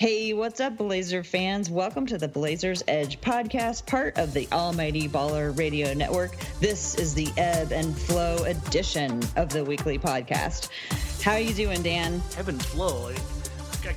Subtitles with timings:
[0.00, 1.68] Hey, what's up, Blazer fans?
[1.68, 6.38] Welcome to the Blazers Edge podcast, part of the Almighty Baller Radio Network.
[6.58, 10.70] This is the Ebb and Flow edition of the weekly podcast.
[11.20, 12.22] How are you doing, Dan?
[12.38, 13.12] Ebb and Flow.
[13.86, 13.94] I,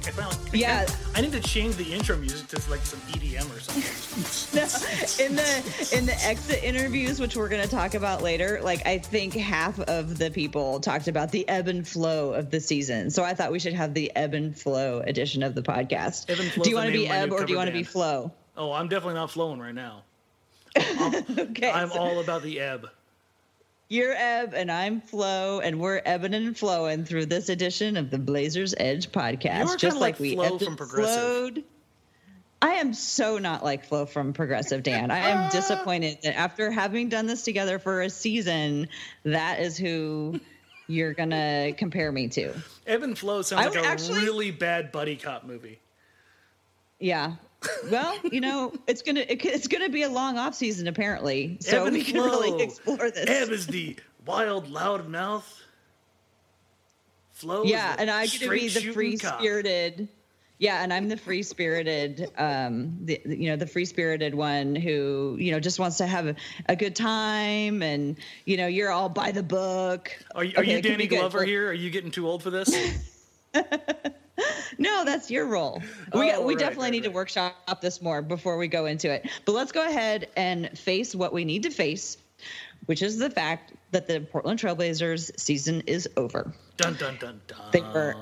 [0.54, 0.86] Yeah.
[1.16, 5.26] I, need to change the intro music to like some EDM or something.
[5.26, 8.98] in the in the exit interviews, which we're going to talk about later, like I
[8.98, 13.10] think half of the people talked about the ebb and flow of the season.
[13.10, 16.30] So I thought we should have the ebb and flow edition of the podcast.
[16.30, 17.84] Ebb and Flow's do you want to be ebb or do you want to be
[17.84, 18.32] flow?
[18.56, 20.04] oh, I'm definitely not flowing right now.
[21.38, 22.90] Okay, I'm so- all about the ebb.
[23.90, 28.18] You're Ebb and I'm Flo, and we're ebbing and flowing through this edition of the
[28.18, 29.78] Blazers Edge podcast.
[29.78, 31.14] Just like, like we Flo from Progressive.
[31.14, 31.64] flowed.
[32.62, 35.12] I am so not like Flo from Progressive Dan.
[35.12, 35.50] I am ah!
[35.52, 38.88] disappointed that after having done this together for a season,
[39.24, 40.40] that is who
[40.88, 42.54] you're gonna compare me to.
[42.88, 45.80] Ebb and Flow sounds I like a actually- really bad buddy cop movie.
[47.00, 47.34] Yeah.
[47.90, 51.82] Well, you know, it's gonna it, it's gonna be a long off season apparently, so
[51.82, 53.30] Ebb and we can really explore this.
[53.30, 55.62] Ebb is the wild, loud mouth.
[57.34, 57.64] Flow.
[57.64, 60.08] Yeah, and I get to be the free spirited.
[60.60, 65.36] Yeah, and I'm the free spirited, um, the, you know, the free spirited one who,
[65.38, 66.36] you know, just wants to have a,
[66.68, 70.12] a good time, and you know, you're all by the book.
[70.36, 71.08] Are, you- are Okay, you Danny.
[71.08, 71.70] Glover here?
[71.70, 72.74] Are you getting too old for this?
[74.80, 75.82] No, that's your role.
[76.14, 77.16] We Oh, we right, definitely right, need to right.
[77.16, 79.30] workshop this more before we go into it.
[79.46, 82.18] But let's go ahead and face what we need to face,
[82.88, 86.52] which is the fact that the Portland Trailblazers season is over.
[86.78, 87.60] dun dun dun dun.
[87.72, 88.16] They were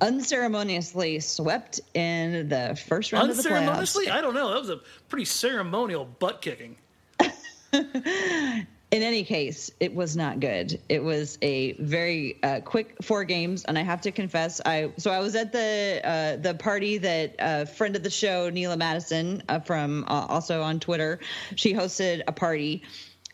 [0.00, 3.52] unceremoniously swept in the first round of the playoffs.
[3.58, 4.10] Unceremoniously?
[4.10, 4.50] I don't know.
[4.50, 6.76] That was a pretty ceremonial butt kicking.
[8.92, 10.78] In any case, it was not good.
[10.90, 15.10] It was a very uh, quick four games, and I have to confess, I so
[15.10, 19.42] I was at the uh, the party that uh, friend of the show, Neela Madison,
[19.48, 21.20] uh, from uh, also on Twitter,
[21.56, 22.82] she hosted a party.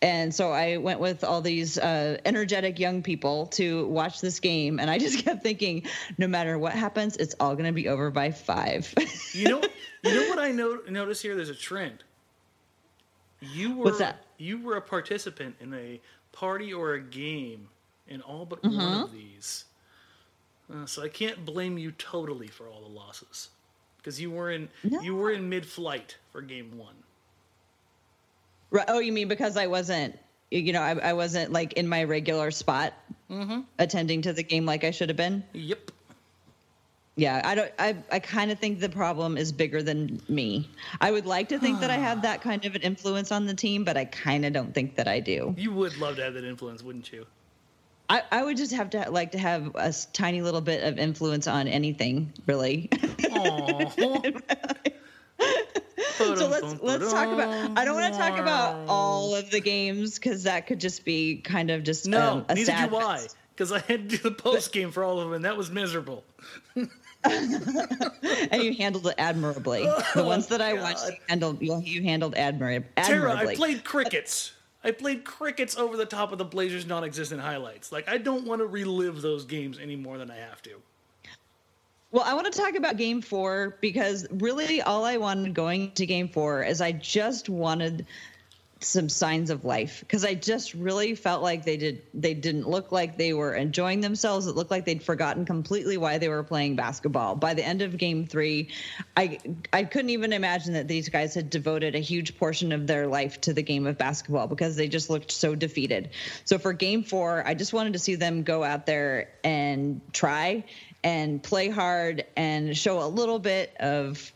[0.00, 4.78] And so I went with all these uh, energetic young people to watch this game,
[4.78, 5.88] and I just kept thinking,
[6.18, 8.94] no matter what happens, it's all going to be over by five.
[9.32, 9.62] You know,
[10.04, 11.34] you know what I no- notice here?
[11.34, 12.04] There's a trend.
[13.40, 14.24] You were What's that?
[14.38, 16.00] You were a participant in a
[16.32, 17.68] party or a game
[18.06, 18.76] in all but Mm-hmm.
[18.76, 19.64] one of these.
[20.72, 23.48] Uh, so I can't blame you totally for all the losses
[23.98, 24.68] because you were in
[25.02, 26.94] you were in mid-flight for game one.
[28.70, 28.84] Right.
[28.88, 30.18] Oh, you mean because I wasn't,
[30.50, 32.92] you know, I, I wasn't like in my regular spot
[33.78, 35.42] attending to the game like I should have been.
[35.54, 35.90] Yep.
[37.18, 37.72] Yeah, I don't.
[37.80, 40.70] I I kind of think the problem is bigger than me.
[41.00, 43.54] I would like to think that I have that kind of an influence on the
[43.54, 45.52] team, but I kind of don't think that I do.
[45.58, 47.26] You would love to have that influence, wouldn't you?
[48.08, 50.96] I, I would just have to like to have a s- tiny little bit of
[50.96, 52.88] influence on anything, really.
[56.18, 57.76] so let's let's talk about.
[57.76, 61.38] I don't want to talk about all of the games because that could just be
[61.38, 63.26] kind of just No, um, a neither sad do I.
[63.54, 65.68] Because I had to do the post game for all of them, and that was
[65.68, 66.22] miserable.
[67.24, 69.84] and you handled it admirably.
[69.86, 73.54] Oh, the ones that I watched, you handled you, handled Tara, admirably.
[73.54, 74.52] I played crickets.
[74.84, 77.90] I played crickets over the top of the Blazers' non-existent highlights.
[77.90, 80.80] Like I don't want to relive those games any more than I have to.
[82.10, 86.06] Well, I want to talk about game four because really all I wanted going to
[86.06, 88.06] game four is I just wanted
[88.80, 92.92] some signs of life because I just really felt like they did they didn't look
[92.92, 94.46] like they were enjoying themselves.
[94.46, 97.34] It looked like they'd forgotten completely why they were playing basketball.
[97.34, 98.68] By the end of game three,
[99.16, 99.38] I
[99.72, 103.40] I couldn't even imagine that these guys had devoted a huge portion of their life
[103.42, 106.10] to the game of basketball because they just looked so defeated.
[106.44, 110.64] So for game four, I just wanted to see them go out there and try
[111.02, 114.32] and play hard and show a little bit of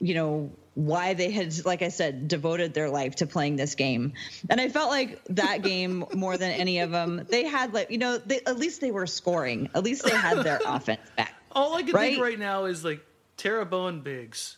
[0.00, 4.12] you know why they had like i said devoted their life to playing this game
[4.50, 7.98] and i felt like that game more than any of them they had like you
[7.98, 11.76] know they, at least they were scoring at least they had their offense back All
[11.76, 12.10] I can Right?
[12.14, 13.04] think right now is like
[13.36, 14.56] Tara Bowen Biggs.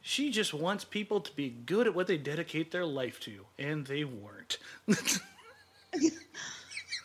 [0.00, 3.86] She just wants people to be good at what they dedicate their life to, and
[3.86, 4.58] they weren't.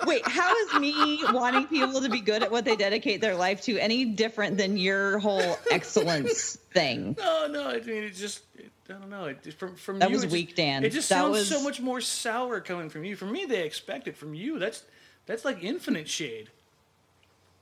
[0.05, 3.61] wait how is me wanting people to be good at what they dedicate their life
[3.61, 7.69] to any different than your whole excellence thing No, no.
[7.69, 8.41] I mean, it just.
[8.57, 9.25] It, I don't know.
[9.25, 10.83] It, from from That you, was weak, Dan.
[10.83, 13.15] It just That sounds was- so much more sour coming from you.
[13.15, 14.15] From me, they expect it.
[14.15, 14.83] From you, that's
[15.25, 16.49] that's like infinite shade.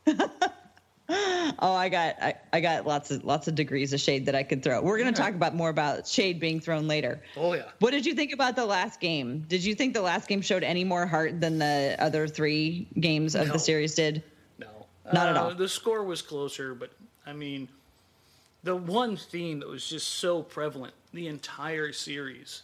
[1.08, 4.44] Oh, I got I, I got lots of lots of degrees of shade that I
[4.44, 4.82] could throw.
[4.82, 7.22] We're going to talk about more about shade being thrown later.
[7.38, 7.64] Oh yeah.
[7.80, 9.46] What did you think about the last game?
[9.48, 13.36] Did you think the last game showed any more heart than the other three games
[13.36, 13.54] of No.
[13.54, 14.24] the series did?
[14.58, 14.68] No,
[15.14, 15.54] Not at Uh, all.
[15.56, 16.92] The score was closer, but
[17.26, 17.68] I mean,
[18.64, 22.64] the one theme that was just so prevalent the entire series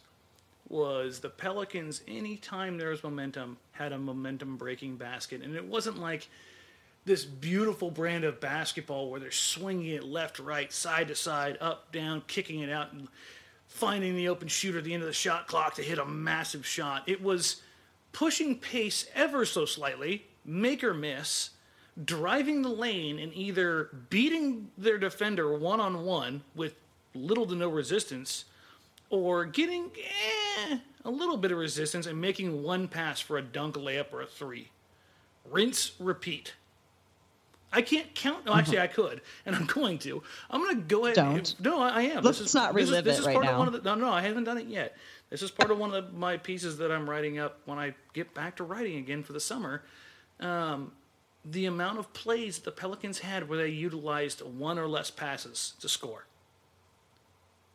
[0.67, 5.41] was the Pelicans, anytime there was momentum, had a momentum breaking basket.
[5.43, 6.27] And it wasn't like
[7.05, 11.91] this beautiful brand of basketball where they're swinging it left, right, side to side, up,
[11.91, 13.07] down, kicking it out, and
[13.67, 16.65] finding the open shooter at the end of the shot clock to hit a massive
[16.65, 17.03] shot.
[17.07, 17.61] It was
[18.11, 21.51] pushing pace ever so slightly, make or miss,
[22.03, 26.75] driving the lane and either beating their defender one on one with
[27.13, 28.45] little to no resistance
[29.09, 29.91] or getting
[30.69, 34.21] eh, a little bit of resistance and making one pass for a dunk, layup, or
[34.21, 34.69] a three.
[35.49, 36.53] Rinse, repeat.
[37.73, 38.45] I can't count.
[38.45, 40.21] No, actually, I could, and I'm going to.
[40.49, 41.15] I'm going to go ahead.
[41.15, 41.59] Don't.
[41.59, 42.23] No, I am.
[42.23, 43.51] Let's this is, not relive this is, this it is right part now.
[43.53, 44.97] Of one of the, no, no, I haven't done it yet.
[45.29, 48.33] This is part of one of my pieces that I'm writing up when I get
[48.33, 49.83] back to writing again for the summer.
[50.41, 50.91] Um,
[51.45, 55.87] the amount of plays the Pelicans had where they utilized one or less passes to
[55.87, 56.25] score.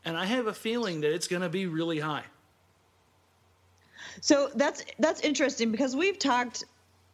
[0.05, 2.25] And I have a feeling that it's going to be really high.
[4.21, 6.65] So that's that's interesting because we've talked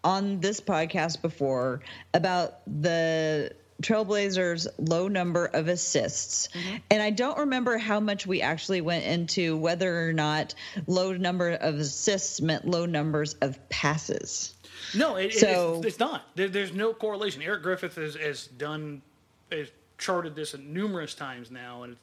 [0.05, 1.81] on this podcast before
[2.15, 3.53] about the
[3.83, 6.49] Trailblazers' low number of assists.
[6.49, 6.77] Mm-hmm.
[6.91, 10.55] And I don't remember how much we actually went into whether or not
[10.87, 14.55] low number of assists meant low numbers of passes.
[14.95, 16.35] No, it, So- it's, it's not.
[16.37, 17.43] There, there's no correlation.
[17.43, 19.03] Eric Griffith has, has done,
[19.51, 21.97] has charted this numerous times now, and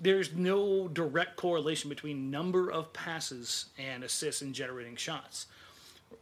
[0.00, 5.46] there's no direct correlation between number of passes and assists and generating shots.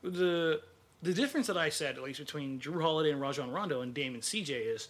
[0.02, 0.60] The
[1.04, 4.14] the difference that I said, at least between Jrue Holiday and Rajon Rondo and Dame
[4.14, 4.88] and CJ, is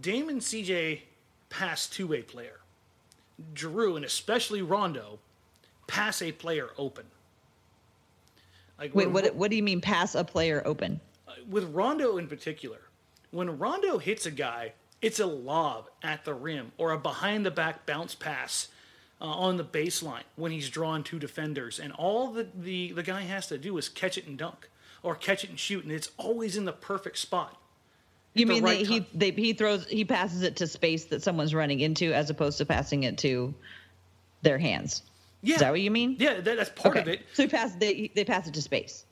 [0.00, 1.00] Dame and CJ
[1.50, 2.60] pass two way player.
[3.54, 5.18] Jrue and especially Rondo
[5.86, 7.06] pass a player open.
[8.78, 11.00] Like Wait, what what do you mean pass a player open?
[11.48, 12.78] with Rondo in particular,
[13.30, 17.50] when Rondo hits a guy, it's a lob at the rim or a behind the
[17.50, 18.68] back bounce pass
[19.20, 21.80] uh, on the baseline when he's drawn two defenders.
[21.80, 24.68] And all the, the, the guy has to do is catch it and dunk
[25.02, 25.84] or catch it and shoot.
[25.84, 27.56] And it's always in the perfect spot.
[28.34, 31.22] You the mean right that he they, he throws he passes it to space that
[31.22, 33.54] someone's running into as opposed to passing it to
[34.40, 35.02] their hands.
[35.42, 35.56] Yeah.
[35.56, 36.16] Is that what you mean?
[36.18, 37.22] Yeah, that, that's part of it.
[37.34, 39.04] So he pass they they pass it to space.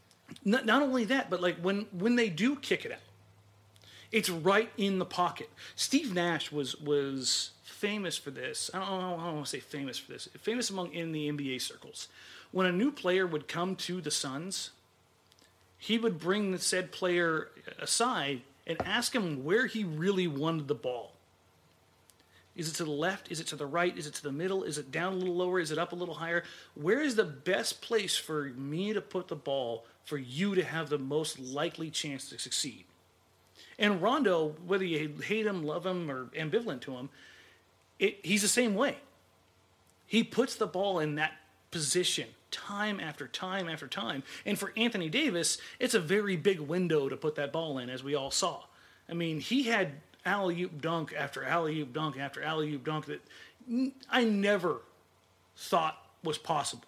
[0.45, 2.99] Not, not only that, but like when when they do kick it out,
[4.11, 5.51] it's right in the pocket.
[5.77, 8.71] Steve Nash was was famous for this.
[8.73, 10.29] I don't, I don't want to say famous for this.
[10.41, 12.09] Famous among in the NBA circles.
[12.53, 14.71] When a new player would come to the Suns,
[15.81, 17.49] he would bring the said player
[17.81, 21.15] aside and ask him where he really wanted the ball.
[22.55, 23.33] Is it to the left?
[23.33, 23.97] Is it to the right?
[23.97, 24.63] Is it to the middle?
[24.63, 25.59] Is it down a little lower?
[25.59, 26.45] Is it up a little higher?
[26.75, 30.91] Where is the best place for me to put the ball for you to have
[30.91, 32.85] the most likely chance to succeed?
[33.79, 37.09] And Rondo, whether you hate him, love him, or ambivalent to him,
[37.99, 38.99] it, he's the same way.
[40.07, 41.33] He puts the ball in that
[41.71, 44.23] position time after time after time.
[44.45, 48.03] And for Anthony Davis, it's a very big window to put that ball in, as
[48.03, 48.63] we all saw.
[49.09, 49.93] I mean, he had
[50.25, 53.21] alley oop dunk after alley oop dunk after alley oop dunk that
[54.11, 54.83] I never
[55.57, 56.85] thought was possible.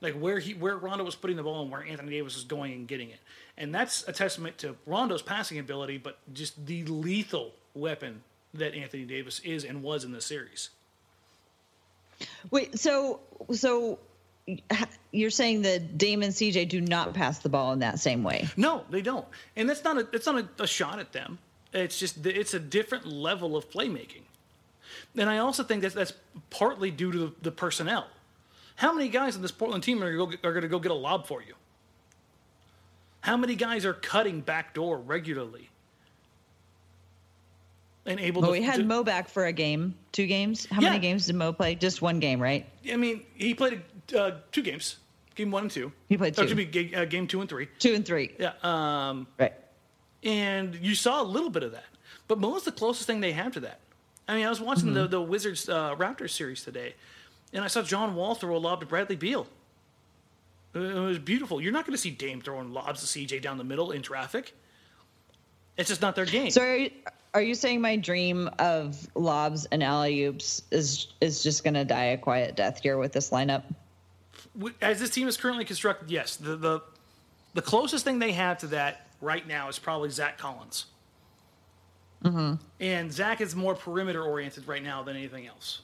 [0.00, 2.72] Like where he where Rondo was putting the ball and where Anthony Davis was going
[2.72, 3.20] and getting it.
[3.56, 8.22] And that's a testament to Rondo's passing ability, but just the lethal weapon
[8.52, 10.70] that Anthony Davis is and was in the series.
[12.50, 13.20] Wait, so
[13.52, 13.98] so
[15.12, 18.48] you're saying that Dame and CJ do not pass the ball in that same way?
[18.56, 21.38] No, they don't, and that's not a it's not a, a shot at them.
[21.72, 24.22] It's just it's a different level of playmaking,
[25.16, 26.12] and I also think that that's
[26.50, 28.06] partly due to the, the personnel.
[28.76, 31.40] How many guys on this Portland team are going to go get a lob for
[31.42, 31.54] you?
[33.20, 35.70] How many guys are cutting backdoor regularly
[38.06, 38.58] and able Well, to?
[38.58, 40.66] we had to- Mo back for a game, two games.
[40.66, 40.90] How Yeah.
[40.90, 41.74] many games did Mo play?
[41.74, 42.66] Just one game, right?
[42.90, 43.80] I mean, he played
[44.16, 44.96] uh, two games,
[45.34, 45.92] game one and two.
[46.08, 46.58] He played Or, two.
[46.60, 47.68] excuse me, uh, game two and three.
[47.78, 48.34] Two and three.
[48.38, 48.52] Yeah.
[48.62, 49.52] Um, Right.
[50.22, 51.84] and you saw a little bit of that.
[52.28, 53.80] But Mo's the closest thing they have to that.
[54.26, 56.94] I mean, I was watching the, the Wizards uh, Raptors series today,
[57.52, 59.46] and I saw John Wall throw a lob to Bradley Beal.
[60.74, 61.60] It was beautiful.
[61.60, 64.54] You're not going to see Dame throwing lobs to CJ down the middle in traffic.
[65.76, 66.50] It's just not their game.
[66.50, 66.90] So are you,
[67.34, 71.84] are you saying my dream of lobs and alley oops is is just going to
[71.84, 73.62] die a quiet death here with this lineup?
[74.80, 76.82] As this team is currently constructed, yes, the, the
[77.54, 80.86] the closest thing they have to that right now is probably Zach Collins.
[82.24, 82.54] Mm-hmm.
[82.80, 85.82] And Zach is more perimeter oriented right now than anything else.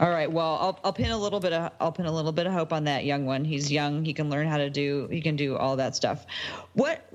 [0.00, 0.30] All right.
[0.30, 2.72] Well, I'll I'll pin a little bit of I'll pin a little bit of hope
[2.72, 3.44] on that young one.
[3.44, 4.04] He's young.
[4.04, 5.08] He can learn how to do.
[5.10, 6.24] He can do all that stuff.
[6.72, 7.06] What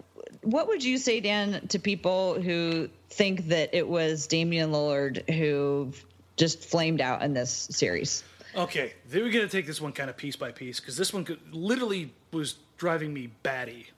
[0.41, 5.91] what would you say, Dan, to people who think that it was Damian Lillard who
[6.37, 8.23] just flamed out in this series?
[8.55, 11.25] Okay, they were to take this one kind of piece by piece because this one
[11.25, 13.89] could, literally was driving me batty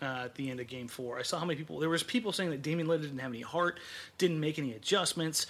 [0.00, 1.18] uh, at the end of Game Four.
[1.18, 3.40] I saw how many people there was people saying that Damian Lillard didn't have any
[3.40, 3.80] heart,
[4.18, 5.46] didn't make any adjustments,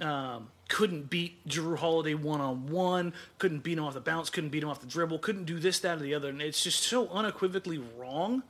[0.00, 4.50] um, couldn't beat Jrue Holiday one on one, couldn't beat him off the bounce, couldn't
[4.50, 6.82] beat him off the dribble, couldn't do this, that, or the other, and it's just
[6.84, 8.42] so unequivocally wrong.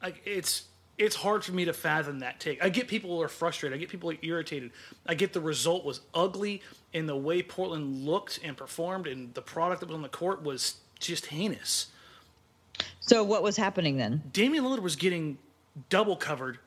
[0.00, 0.64] Like it's
[1.02, 2.62] it's hard for me to fathom that take.
[2.62, 3.76] I get people are frustrated.
[3.76, 4.70] I get people are irritated.
[5.04, 6.62] I get the result was ugly,
[6.94, 10.42] and the way Portland looked and performed, and the product that was on the court
[10.42, 11.88] was just heinous.
[13.00, 14.22] So what was happening then?
[14.32, 15.38] Damian Lillard was getting
[15.88, 16.58] double covered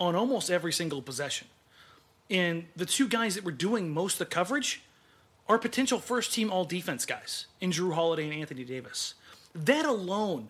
[0.00, 1.46] on almost every single possession.
[2.28, 4.82] And the two guys that were doing most of the coverage
[5.48, 9.14] are potential first team all defense guys in Jrue Holiday and Anthony Davis.
[9.54, 10.48] That alone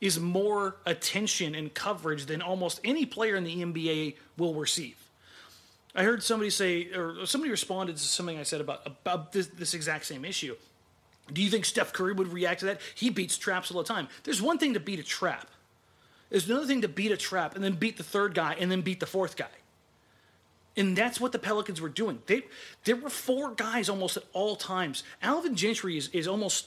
[0.00, 4.96] is more attention and coverage than almost any player in the NBA will receive.
[5.94, 9.72] I heard somebody say, or somebody responded to something I said about, about this, this
[9.72, 10.54] exact same issue.
[11.32, 12.80] Do you think Steph Curry would react to that?
[12.94, 14.08] He beats traps all the time.
[14.24, 15.48] There's one thing to beat a trap.
[16.28, 18.82] There's another thing to beat a trap and then beat the third guy and then
[18.82, 19.46] beat the fourth guy.
[20.76, 22.20] And that's what the Pelicans were doing.
[22.26, 22.42] They
[22.84, 25.02] there were four guys almost at all times.
[25.22, 26.66] Alvin Gentry is, is almost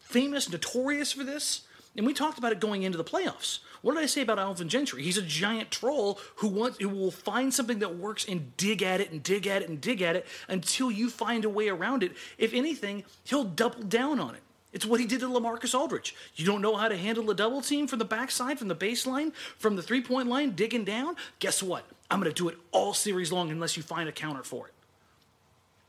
[0.00, 1.62] famous, notorious for this.
[1.96, 3.58] And we talked about it going into the playoffs.
[3.82, 5.02] What did I say about Alvin Gentry?
[5.02, 9.00] He's a giant troll who wants who will find something that works and dig at
[9.00, 12.02] it and dig at it and dig at it until you find a way around
[12.02, 12.12] it.
[12.36, 14.42] If anything, he'll double down on it.
[14.72, 16.14] It's what he did to LaMarcus Aldridge.
[16.36, 19.32] You don't know how to handle a double team from the backside, from the baseline,
[19.56, 21.16] from the three point line, digging down?
[21.38, 21.84] Guess what?
[22.10, 24.74] I'm going to do it all series long unless you find a counter for it.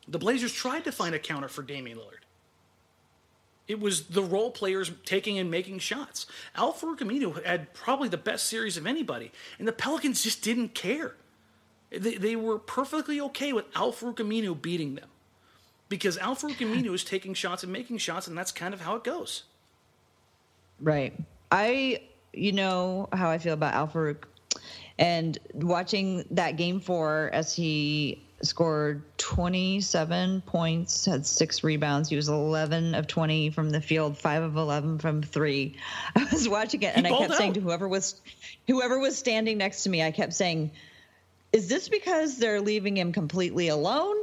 [0.07, 2.23] The Blazers tried to find a counter for Damian Lillard.
[3.69, 6.25] It was the role players taking and making shots.
[6.55, 11.15] Al Aminu had probably the best series of anybody, and the Pelicans just didn't care.
[11.91, 15.09] They, they were perfectly okay with Al Aminu beating them
[15.87, 19.03] because Al Aminu is taking shots and making shots, and that's kind of how it
[19.03, 19.43] goes.
[20.81, 21.13] Right.
[21.51, 22.01] I,
[22.33, 24.23] you know how I feel about Al Farouq.
[24.97, 32.09] And watching that game four as he scored 27 points, had six rebounds.
[32.09, 35.75] He was 11 of 20 from the field, five of 11 from three.
[36.15, 37.37] I was watching it and I kept out.
[37.37, 38.19] saying to whoever was,
[38.67, 40.71] whoever was standing next to me, I kept saying,
[41.51, 44.15] is this because they're leaving him completely alone?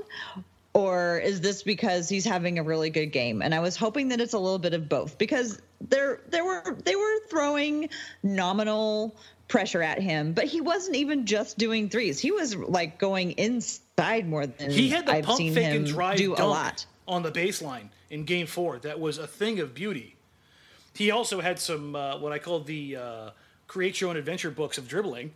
[0.73, 3.41] Or is this because he's having a really good game?
[3.41, 6.77] And I was hoping that it's a little bit of both because there there were
[6.85, 7.89] they were throwing
[8.23, 9.17] nominal
[9.49, 12.19] pressure at him, but he wasn't even just doing threes.
[12.19, 15.77] He was like going inside more than he had the I've pump seen fake him
[15.79, 16.85] and drive do a lot.
[17.07, 18.79] on the baseline in Game Four.
[18.81, 20.17] That was a thing of beauty.
[20.95, 23.31] He also had some uh, what I call the uh,
[23.67, 25.33] create your own adventure books of dribbling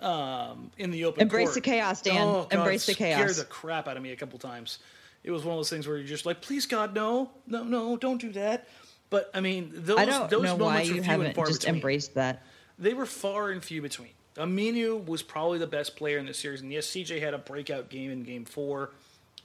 [0.00, 1.22] um, in the open.
[1.22, 1.54] Embrace court.
[1.56, 2.20] the chaos, Dan.
[2.20, 3.18] Oh, God, Embrace the chaos.
[3.18, 4.78] Scared the crap out of me a couple times.
[5.24, 7.96] It was one of those things where you're just like, please God, no, no, no,
[7.96, 8.68] don't do that.
[9.10, 11.76] But I mean, those I don't those know why you haven't just between.
[11.76, 12.42] embraced that.
[12.78, 14.10] They were far and few between.
[14.36, 17.88] Aminu was probably the best player in the series, and yes, CJ had a breakout
[17.88, 18.90] game in Game Four.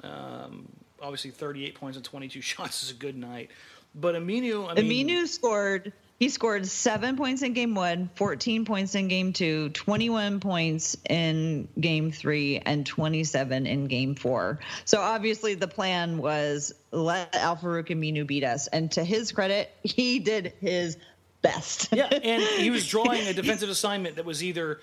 [0.04, 0.68] Um,
[1.02, 3.52] obviously, 38 points and 22 shots is a good night.
[3.94, 5.94] But Aminu, I mean, Aminu scored.
[6.18, 11.68] He scored seven points in game one, 14 points in game two, 21 points in
[11.80, 14.60] game three, and 27 in game four.
[14.86, 18.68] So obviously the plan was let Al Farouq Aminu beat us.
[18.68, 20.96] And to his credit, he did his
[21.42, 21.90] best.
[21.92, 24.80] yeah, and he was drawing a defensive assignment that was either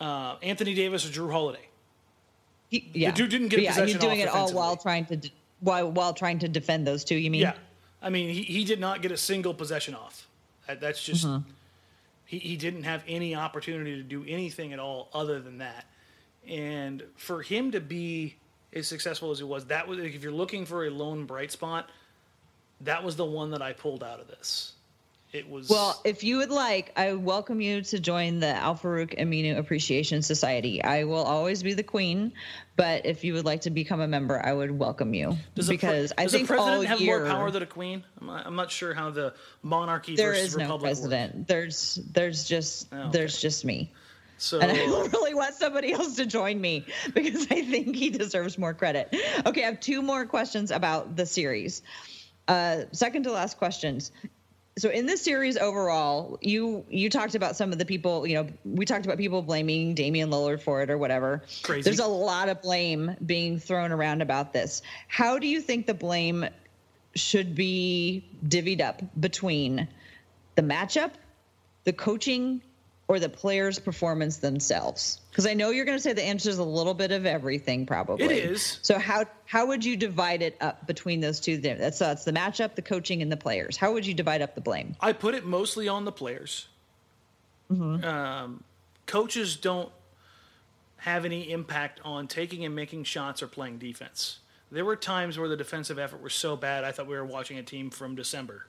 [0.00, 1.68] uh, Anthony Davis or Jrue Holiday.
[2.70, 3.12] He, yeah.
[3.12, 5.90] dude didn't get a yeah, possession he's doing it all while trying to de- while
[5.90, 7.16] while trying to defend those two.
[7.16, 7.42] You mean?
[7.42, 7.54] Yeah,
[8.02, 10.28] I mean, he, he did not get a single possession off.
[10.66, 11.26] That- That's just
[12.26, 15.84] he, he didn't have any opportunity to do anything at all other than that.
[16.48, 18.36] And for him to be
[18.72, 21.90] as successful as he was, that was if you're looking for a lone bright spot,
[22.80, 24.72] that was the one that I pulled out of this.
[25.34, 29.18] It was Well, if you would like, I welcome you to join the Al Farouq
[29.18, 30.80] Aminu Appreciation Society.
[30.80, 32.32] I will always be the queen,
[32.76, 35.70] but if you would like to become a member, I would welcome you does a
[35.70, 38.04] pre- because I does think a president all have year more power than a queen?
[38.20, 41.34] I'm not, I'm not sure how the monarchy there versus is no president.
[41.34, 41.48] works.
[41.48, 43.10] There's there's just Oh, okay.
[43.10, 43.90] there's just me.
[44.38, 44.76] So And I
[45.12, 49.12] really want somebody else to join me because I think he deserves more credit.
[49.44, 51.82] Okay, I have two more questions about the series.
[52.46, 54.12] Uh, second to last questions.
[54.76, 58.26] So in this series overall, you you talked about some of the people.
[58.26, 61.42] You know, we talked about people blaming Damian Lillard for it or whatever.
[61.62, 61.82] Crazy.
[61.82, 64.82] There's a lot of blame being thrown around about this.
[65.06, 66.46] How do you think the blame
[67.14, 69.86] should be divvied up between
[70.56, 71.12] the matchup,
[71.84, 72.60] the coaching,
[73.06, 75.20] or the players' performance themselves?
[75.30, 77.86] Because I know you're going to say the answer is a little bit of everything,
[77.86, 78.24] probably.
[78.24, 78.78] It is.
[78.82, 81.58] So how how would you divide it up between those two?
[81.58, 83.76] That's so that's the matchup, the coaching, and the players.
[83.76, 84.96] How would you divide up the blame?
[85.00, 86.68] I put it mostly on the players.
[87.70, 88.62] Um,
[89.06, 89.90] coaches don't
[90.98, 94.38] have any impact on taking and making shots or playing defense.
[94.70, 97.58] There were times where the defensive effort was so bad, I thought we were watching
[97.58, 98.66] a team from December.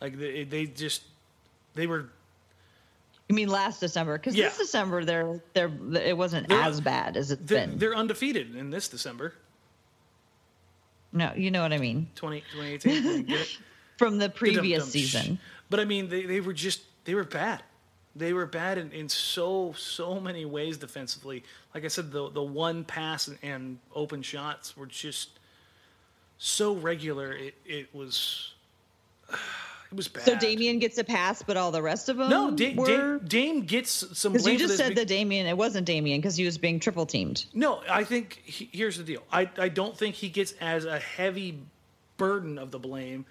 [0.00, 1.02] Like they, they just
[1.74, 2.10] they were
[3.28, 4.18] You mean last December?
[4.18, 4.48] Because Yeah.
[4.48, 5.70] this December, they're they're
[6.02, 7.78] it wasn't They're- as bad as it's they're, been.
[7.78, 9.34] they're undefeated in this December
[11.12, 12.08] No, you know what I mean.
[12.14, 13.34] 20, 2018.
[13.98, 15.38] From the previous season.
[15.70, 17.62] But I mean, they, they were just they were bad.
[18.14, 21.42] They were bad in, in so so many ways defensively.
[21.74, 25.30] Like I said, the the one pass and, and open shots were just
[26.38, 27.32] so regular.
[27.32, 28.52] It it was
[29.90, 30.24] it was bad.
[30.24, 33.18] So Damian gets a pass, but all the rest of them no, da- were.
[33.18, 36.36] da- Dame gets some Because you just said be- that Damian, it wasn't Damian because
[36.36, 37.46] he was being triple teamed.
[37.54, 39.22] No, I think he, here's the deal.
[39.32, 41.60] I, I don't think he gets as a heavy
[42.16, 43.26] burden of the blame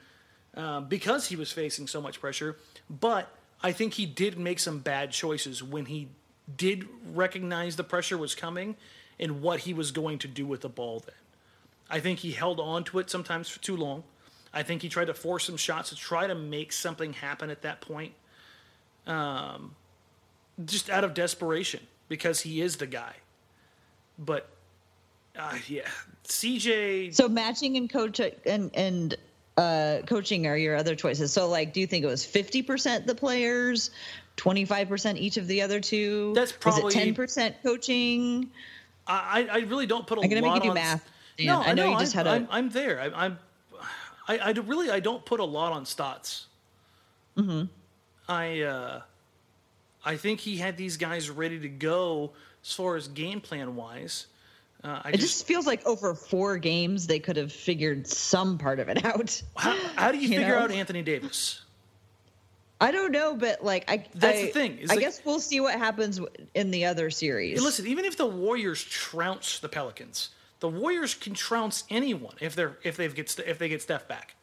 [0.56, 2.56] uh, because he was facing so much pressure.
[2.90, 3.28] But
[3.62, 6.08] I think he did make some bad choices when he
[6.56, 8.76] did recognize the pressure was coming
[9.20, 11.00] and what he was going to do with the ball.
[11.00, 11.16] Then
[11.90, 14.04] I think he held on to it sometimes for too long.
[14.56, 17.62] I think he tried to force some shots to try to make something happen at
[17.64, 18.14] that point,
[19.06, 19.76] um,
[20.66, 23.14] just out of desperation because he is the guy.
[24.18, 24.50] But
[25.38, 25.88] uh, yeah,
[26.26, 27.14] CJ.
[27.14, 29.16] So matching and coach and and
[29.58, 31.34] uh, coaching are your other choices.
[31.34, 33.92] So like, do you think it was fifty percent the players,
[34.38, 36.32] twenty five percent each of the other two?
[36.34, 38.50] That's probably- ten percent coaching.
[39.08, 40.74] I, I really don't put a I'm gonna lot make you do on.
[40.76, 41.08] math,
[41.38, 41.46] Dan.
[41.46, 43.00] No, I know you just I'm, had a- I'm, I'm there.
[43.00, 43.38] I, I'm.
[44.28, 46.48] I, I really I don't put a lot on Stotts.
[47.38, 47.64] Mm-hmm.
[48.28, 49.02] I uh,
[50.04, 52.32] I think he had these guys ready to go
[52.64, 54.28] as far as game plan wise.
[54.84, 58.58] Uh, I It just, just feels like over four games they could have figured some
[58.58, 59.42] part of it out.
[59.56, 60.62] how, how do you, you figure know?
[60.62, 61.62] out Anthony Davis?
[62.82, 65.60] I don't know, but like I That's I- the thing, I like- guess we'll see
[65.60, 66.20] what happens
[66.54, 67.62] in the other series.
[67.62, 72.78] Listen, even if the Warriors trounce the Pelicans, the Warriors can trounce anyone if they're
[72.84, 74.36] if they get if they get Steph back.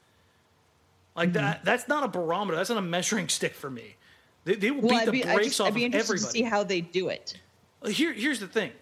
[1.15, 1.37] Like Mm-hmm.
[1.39, 2.57] that, that's not a barometer.
[2.57, 3.97] That's not a measuring stick for me.
[4.45, 6.13] They, they will well, beat I'd the be, brakes just, off I'd be of interested
[6.15, 6.27] everybody.
[6.27, 7.39] to see how they do it.
[7.87, 8.73] Here, here's the thing,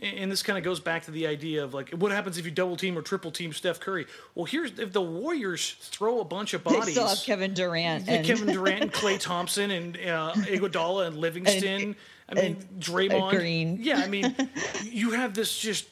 [0.00, 2.44] and and this kind of goes back to the idea of like, what happens if
[2.44, 4.06] you double team or triple team Steph Curry?
[4.34, 6.86] Well, here's if the Warriors throw a bunch of bodies.
[6.86, 11.16] They still have Kevin Durant and Kevin Durant and Klay Thompson and uh, Iguodala and
[11.16, 11.96] Livingston.
[12.28, 13.30] I mean, and, Draymond.
[13.30, 13.78] Green.
[13.80, 14.34] Yeah, I mean,
[14.84, 15.86] you have this just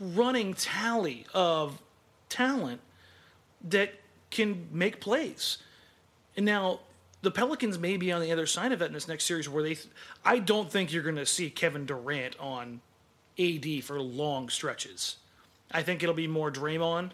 [0.00, 1.80] running tally of
[2.28, 2.80] talent
[3.68, 3.92] that
[4.30, 5.58] can make plays.
[6.36, 6.80] And now
[7.22, 9.62] the Pelicans may be on the other side of that in this next series where
[9.62, 9.76] they.
[10.24, 12.80] I don't think you're going to see Kevin Durant on
[13.38, 15.16] AD for long stretches.
[15.70, 17.10] I think it'll be more Draymond.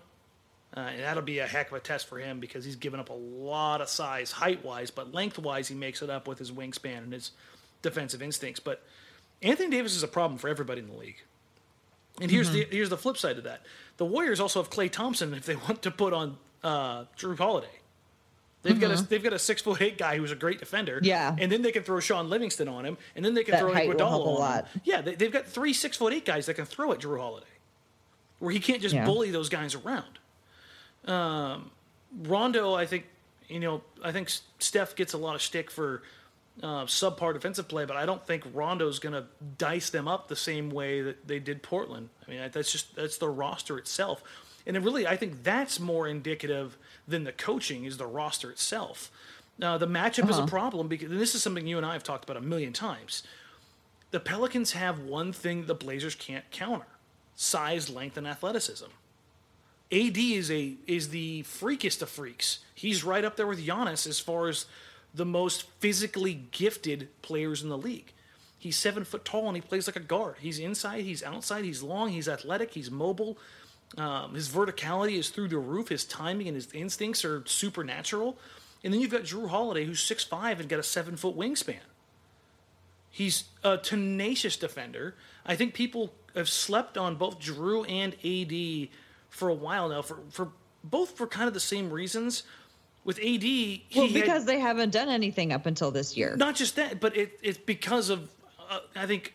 [0.76, 3.08] Uh, and that'll be a heck of a test for him because he's given up
[3.08, 6.52] a lot of size height wise, but length wise, he makes it up with his
[6.52, 7.30] wingspan and his
[7.80, 8.60] defensive instincts.
[8.60, 8.82] But
[9.40, 11.22] Anthony Davis is a problem for everybody in the league.
[12.20, 13.60] And here's the here's the flip side of that.
[13.98, 17.68] The Warriors also have Klay Thompson if they want to put on uh, Jrue Holiday.
[18.62, 20.98] They've got a they've got a six foot eight guy who's a great defender.
[21.02, 21.36] Yeah.
[21.38, 23.72] and then they can throw Shaun Livingston on him, and then they can That throw
[23.72, 24.64] Iguodala on him.
[24.82, 27.46] Yeah, they, they've got three six foot eight guys that can throw at Jrue Holiday,
[28.40, 29.04] where he can't just Yeah.
[29.04, 30.18] bully those guys around.
[31.04, 31.70] Um,
[32.22, 33.04] Rondo, I think,
[33.48, 36.02] you know, I think Steph gets a lot of stick for
[36.62, 39.26] uh, subpar defensive play, but I don't think Rondo's going to
[39.58, 42.08] dice them up the same way that they did Portland.
[42.26, 44.22] I mean, that's just that's the roster itself,
[44.66, 49.10] and it really, I think that's more indicative than the coaching is the roster itself.
[49.60, 52.02] Uh, the matchup is a problem because and this is something you and I have
[52.02, 53.22] talked about a million times.
[54.10, 56.86] The Pelicans have one thing the Blazers can't counter:
[57.34, 58.86] size, length, and athleticism.
[59.92, 62.60] AD is a is the freakest of freaks.
[62.74, 64.66] He's right up there with Giannis as far as
[65.16, 68.12] the most physically gifted players in the league.
[68.58, 70.36] He's seven foot tall and he plays like a guard.
[70.40, 73.38] He's inside, he's outside, he's long, he's athletic, he's mobile.
[73.96, 75.88] Um, his verticality is through the roof.
[75.88, 78.36] His timing and his instincts are supernatural.
[78.84, 81.76] And then you've got Jrue Holiday, who's six five and got a seven foot wingspan.
[83.10, 85.14] He's a tenacious defender.
[85.46, 88.90] I think people have slept on both Jrue and AD
[89.30, 90.50] for a while now, for, for
[90.84, 92.42] both for kind of the same reasons.
[93.06, 96.36] With AD, he Well, had- because they haven't done anything up until this year.
[96.36, 98.28] not just that, but it, it's because of
[98.68, 99.32] uh, I think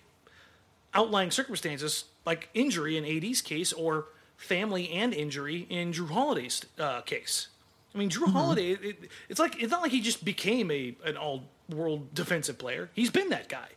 [0.94, 4.06] outlying circumstances like injury in AD's case or
[4.36, 7.48] family and injury in Jrue Holiday's uh, case.
[7.96, 11.16] I mean, Jrue Holiday, it, it's like it's not like he just became a an
[11.18, 12.90] all world defensive player.
[12.94, 13.68] He's been that guy,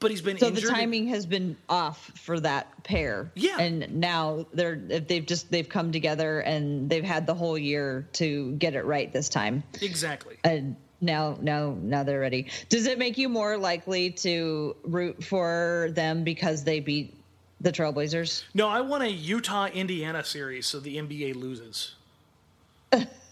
[0.00, 0.64] but he's been So injured.
[0.64, 3.30] the timing has been off for that pair.
[3.34, 3.58] Yeah.
[3.58, 8.52] And now they're they've just they've come together and they've had the whole year to
[8.52, 9.62] get it right this time.
[9.80, 10.36] exactly.
[10.44, 12.46] And now now now they're ready.
[12.68, 17.14] Does it make you more likely to root for them because they beat
[17.60, 18.44] the Trailblazers?
[18.54, 21.94] No, I want a Utah Indiana series so the NBA loses.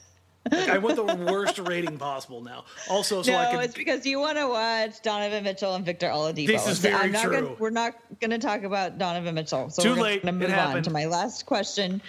[0.50, 2.64] Like, I want the worst rating possible now.
[2.90, 3.60] Also, so no, I can.
[3.60, 6.48] it's because you want to watch Donovan Mitchell and Victor Oladipo.
[6.48, 7.32] This is very I'm not true.
[7.32, 9.70] Gonna, we're not going to talk about Donovan Mitchell.
[9.70, 10.22] So Too we're late.
[10.24, 10.84] going to It move on happened.
[10.84, 12.02] to my last question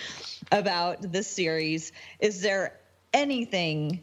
[0.52, 1.92] about this series.
[2.20, 2.80] Is there
[3.14, 4.00] anything?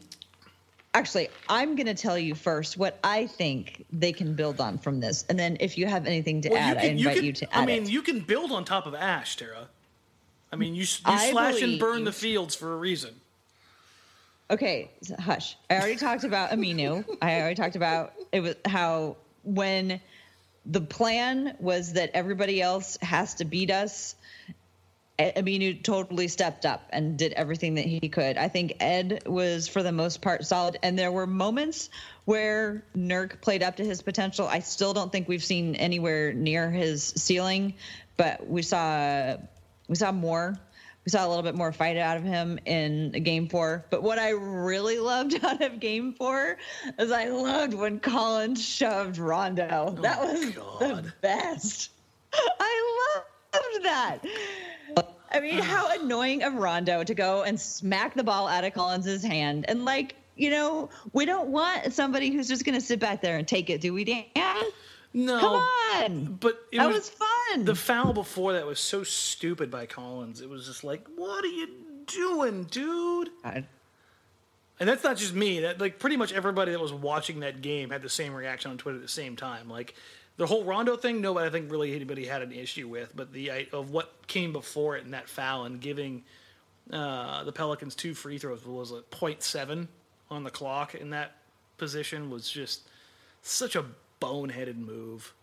[0.93, 4.99] Actually, I'm going to tell you first what I think they can build on from
[4.99, 7.53] this, and then if you have anything to Well, add, I invite can- you to
[7.55, 7.63] add.
[7.63, 7.89] I mean, it.
[7.89, 9.69] you can build on top of Ash, Tara.
[10.51, 13.20] I mean, you, you I slash and burn the fields for a reason.
[14.51, 15.55] Okay, hush.
[15.69, 17.05] I already talked about Aminu.
[17.21, 20.01] I already talked about it was how when
[20.65, 24.13] the plan was that everybody else has to beat us.
[25.17, 28.37] Aminu totally stepped up and did everything that he could.
[28.37, 31.89] I think Ed was for the most part solid, and there were moments
[32.25, 34.47] where Nurk played up to his potential.
[34.47, 37.75] I still don't think we've seen anywhere near his ceiling,
[38.17, 39.37] but we saw
[39.87, 40.57] we saw more.
[41.05, 43.85] We saw a little bit more fight out of him in game four.
[43.89, 46.57] But what I really loved out of game four
[46.99, 49.95] is I loved when Collins shoved Rondo.
[49.97, 51.13] Oh that was the God.
[51.21, 51.89] best.
[52.33, 53.15] I
[53.53, 54.19] loved that.
[55.33, 59.23] I mean, how annoying of Rondo to go and smack the ball out of Collins's
[59.23, 59.65] hand.
[59.67, 63.37] And like, you know, we don't want somebody who's just going to sit back there
[63.37, 64.25] and take it, do we, Dan?
[65.13, 65.53] No, Come
[66.03, 66.37] on.
[66.39, 67.65] but it that was, was, fun.
[67.65, 70.39] the foul before that was so stupid by Collins.
[70.41, 71.67] It was just like, what are you
[72.07, 73.29] doing, dude?
[73.43, 73.65] God.
[74.79, 75.59] And that's not just me.
[75.59, 78.77] That like pretty much everybody that was watching that game had the same reaction on
[78.77, 79.69] Twitter at the same time.
[79.69, 79.93] Like
[80.37, 83.51] the whole Rondo thing, nobody I think really anybody had an issue with, but the
[83.51, 86.23] I- of what came before it and that foul and giving
[86.91, 89.87] uh, the Pelicans two free throws was like 0.7
[90.31, 91.33] on the clock in that
[91.77, 92.81] position was just
[93.43, 93.85] such a
[94.21, 95.33] boneheaded move.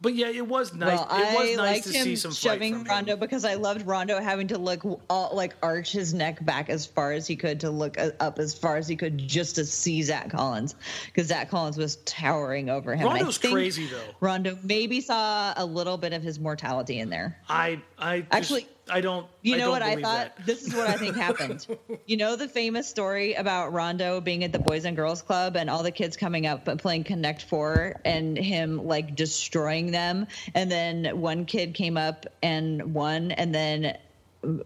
[0.00, 0.96] But yeah, it was nice.
[0.96, 2.86] Well, it was I nice to see some shoving from him.
[2.88, 6.86] Rondo because I loved Rondo having to look all, like arch his neck back as
[6.86, 10.00] far as he could to look up as far as he could just to see
[10.04, 13.08] Zach Collins because Zach Collins was towering over him.
[13.08, 13.98] Rondo's think crazy though.
[14.20, 17.36] Rondo maybe saw a little bit of his mortality in there.
[17.48, 19.26] I I just- Actually, I don't.
[19.42, 20.36] You I know don't what I thought?
[20.36, 20.46] that.
[20.46, 21.66] This is what I think happened.
[22.06, 25.68] You know the famous story about Rondo being at the Boys and Girls Club and
[25.68, 30.26] all the kids coming up and playing Connect Four and him like destroying them.
[30.54, 33.98] And then one kid came up and won, and then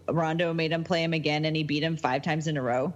[0.07, 2.93] Rondo made him play him again, and he beat him five times in a row.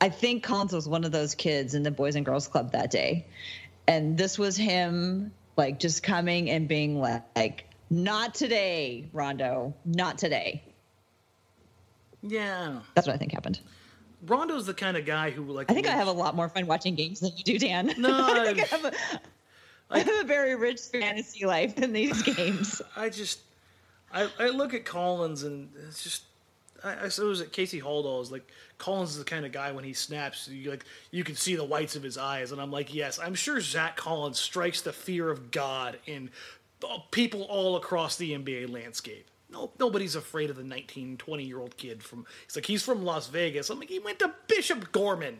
[0.00, 2.90] I think Collins was one of those kids in the Boys and Girls Club that
[2.90, 3.26] day.
[3.86, 10.62] And this was him like just coming and being like, not today, Rondo, not today.
[12.22, 13.60] Yeah, That's what I think happened.
[14.26, 15.70] Rondo's the kind of guy who like.
[15.70, 17.92] I think I have a lot more fun watching games than you do, Dan.
[17.98, 18.92] No, I think I I- have a,
[19.90, 22.80] I have a very rich fantasy life in these games.
[22.96, 23.40] I just,
[24.12, 26.22] I, I look at Collins and it's just,
[26.84, 29.82] I, I suppose that Casey Holdahl is like Collins is the kind of guy when
[29.84, 32.94] he snaps, you like you can see the whites of his eyes, and I'm like,
[32.94, 36.30] yes, I'm sure Zach Collins strikes the fear of God in
[37.10, 39.28] people all across the NBA landscape.
[39.50, 42.26] No, nobody's afraid of the 19, 20 year old kid from.
[42.46, 43.68] He's like he's from Las Vegas.
[43.70, 45.38] I'm like he went to Bishop Gorman.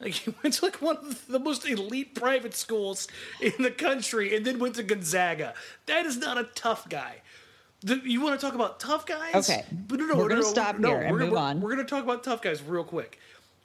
[0.00, 3.08] Like he went to like one of the most elite private schools
[3.40, 5.54] in the country, and then went to Gonzaga.
[5.86, 7.22] That is not a tough guy.
[7.82, 9.34] The- you want to talk about tough guys?
[9.34, 9.64] Okay.
[9.70, 11.60] but no, no, We're no, gonna no, stop no, here and we're gonna, move on.
[11.60, 13.18] We're, going to talk about tough guys real quick.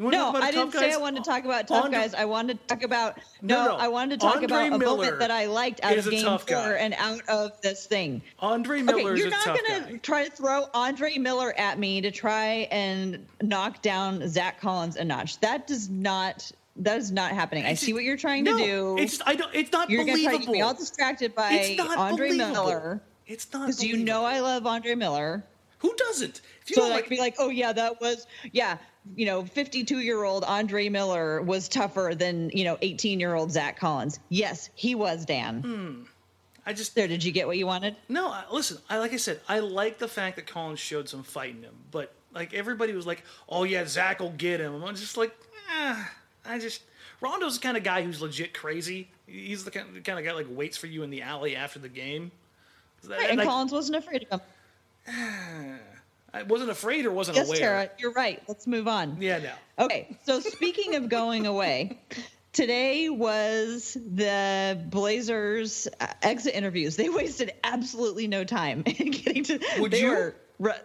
[0.09, 0.95] No, I didn't say guys?
[0.95, 2.13] I wanted to talk about tough Andre- guys.
[2.13, 3.71] I wanted to talk about No, no.
[3.71, 3.75] no.
[3.77, 6.23] I wanted to talk Andre about a Miller moment that I liked out of Game
[6.25, 6.73] Four guy.
[6.79, 8.21] and out of this thing.
[8.39, 9.97] Andre Miller Okay, you're a not gonna guy.
[10.01, 15.03] try to throw Andre Miller at me to try and knock down Zach Collins a
[15.03, 15.39] notch.
[15.41, 16.51] That does not.
[16.77, 17.65] That is not happening.
[17.65, 18.97] I see what you're trying no, to do.
[18.97, 19.53] it's just, I don't.
[19.53, 22.53] It's not You're gonna try to get me all distracted by it's not Andre believable.
[22.53, 25.43] Miller It's not because you know I love Andre Miller.
[25.79, 26.39] who doesn't.
[26.61, 28.77] If you So like like, be like, oh yeah, that was yeah,
[29.15, 33.51] you know, 52 year old Andre Miller was tougher than you know 18 year old
[33.51, 34.19] Zach Collins.
[34.29, 35.61] Yes, he was Dan.
[35.61, 36.01] Hmm.
[36.65, 37.95] I just There, did you get what you wanted?
[38.07, 38.77] No, I- listen.
[38.89, 41.73] I like I said, I like the fact that Collins showed some fight in him,
[41.89, 45.35] but like everybody was like, "Oh yeah, Zach will get him." I'm just like,
[45.75, 46.03] eh,
[46.45, 46.83] I just
[47.19, 49.09] Rondo's the kind of guy who's legit crazy.
[49.27, 51.79] He's the kind, the kind of guy like waits for you in the alley after
[51.79, 52.31] the game.
[53.07, 54.41] Right, and Like, Collins wasn't afraid of
[55.07, 55.79] him.
[56.34, 57.60] I wasn't afraid or wasn't Yes, aware.
[57.60, 58.41] Tara, you're right.
[58.48, 59.17] Let's move on.
[59.20, 59.86] Yeah, no.
[59.86, 62.00] Okay, so speaking of going away,
[62.54, 66.96] today was the Blazers uh, exit interviews.
[66.96, 69.60] They wasted absolutely no time in getting to.
[69.80, 70.34] Would you?
[70.60, 70.76] Were,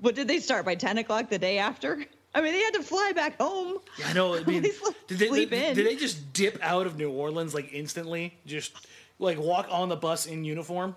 [0.00, 2.04] what did they start by ten o'clock the day after?
[2.34, 3.78] I mean, they had to fly back home.
[3.98, 4.34] Yeah, I know.
[4.36, 5.74] I mean, did they, sleep did, in.
[5.76, 8.38] did they just dip out of New Orleans like instantly?
[8.46, 8.72] Just
[9.18, 10.96] like walk on the bus in uniform?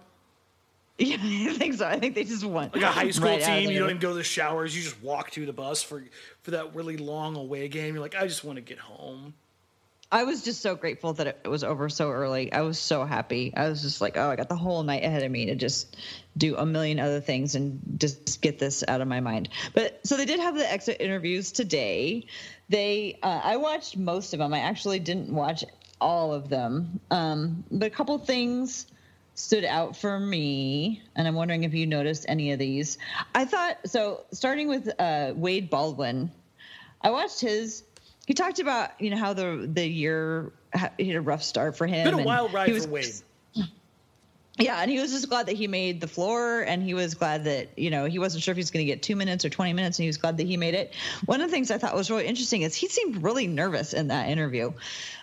[0.99, 1.87] Yeah, I think so.
[1.87, 2.69] I think they just won.
[2.73, 4.75] Like a high school right team, you don't even go to the showers.
[4.77, 6.03] You just walk to the bus for
[6.43, 7.95] for that really long away game.
[7.95, 9.33] You're like, I just want to get home.
[10.11, 12.53] I was just so grateful that it was over so early.
[12.53, 13.51] I was so happy.
[13.57, 15.97] I was just like, oh, I got the whole night ahead of me to just
[16.37, 19.49] do a million other things and just get this out of my mind.
[19.73, 22.27] But so they did have the exit interviews today.
[22.69, 24.53] They, uh, I watched most of them.
[24.53, 25.65] I actually didn't watch
[25.99, 28.85] all of them, um, but a couple things
[29.35, 32.97] stood out for me, and I'm wondering if you noticed any of these.
[33.33, 34.25] I thought so.
[34.31, 36.31] Starting with uh, Wade Baldwin,
[37.01, 37.83] I watched his.
[38.25, 40.53] He talked about you know how the the year
[40.97, 42.05] he had a rough start for him.
[42.05, 43.13] Been a wild ride was- for Wade.
[44.59, 47.45] Yeah, and he was just glad that he made the floor, and he was glad
[47.45, 49.49] that you know he wasn't sure if he was going to get two minutes or
[49.49, 50.93] twenty minutes, and he was glad that he made it.
[51.25, 54.09] One of the things I thought was really interesting is he seemed really nervous in
[54.09, 54.73] that interview.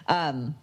[0.08, 0.56] Um,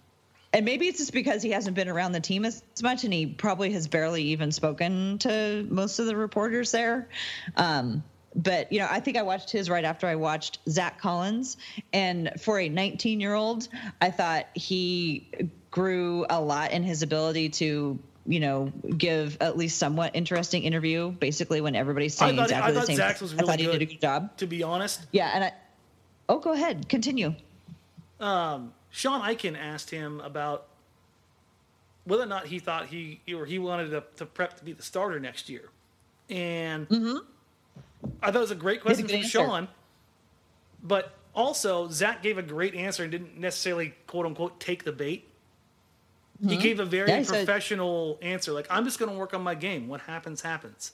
[0.58, 3.28] and maybe it's just because he hasn't been around the team as much, and he
[3.28, 7.08] probably has barely even spoken to most of the reporters there.
[7.56, 8.04] Um,
[8.36, 11.58] but you know, I think I watched his right after I watched Zach Collins,
[11.94, 13.68] and for a 19 year old,
[14.02, 15.28] I thought he
[15.72, 18.00] grew a lot in his ability to.
[18.30, 21.12] You know, give at least somewhat interesting interview.
[21.12, 22.96] Basically, when everybody's saying thought- exactly the same.
[22.98, 23.90] Zach's was I thought really he did a good.
[23.94, 24.38] good job.
[24.40, 25.54] To be honest, Yeah, and I.
[26.28, 26.90] Oh, go ahead.
[26.90, 27.36] Continue.
[28.20, 30.68] um, Sean Highkin asked him about
[32.06, 34.84] whether or not he thought he or he wanted to, to prep to be the
[34.84, 35.70] starter next year,
[36.30, 36.88] and
[38.22, 39.30] I thought it was a great had a question from answer.
[39.30, 39.68] Sean.
[40.84, 45.28] But also, Zach gave a great answer and didn't necessarily quote unquote take the bait.
[46.48, 47.12] He gave a very Mm-hmm.
[47.12, 49.88] Yeah, he said- professional answer, like I'm just going to work on my game.
[49.88, 50.94] What happens, happens.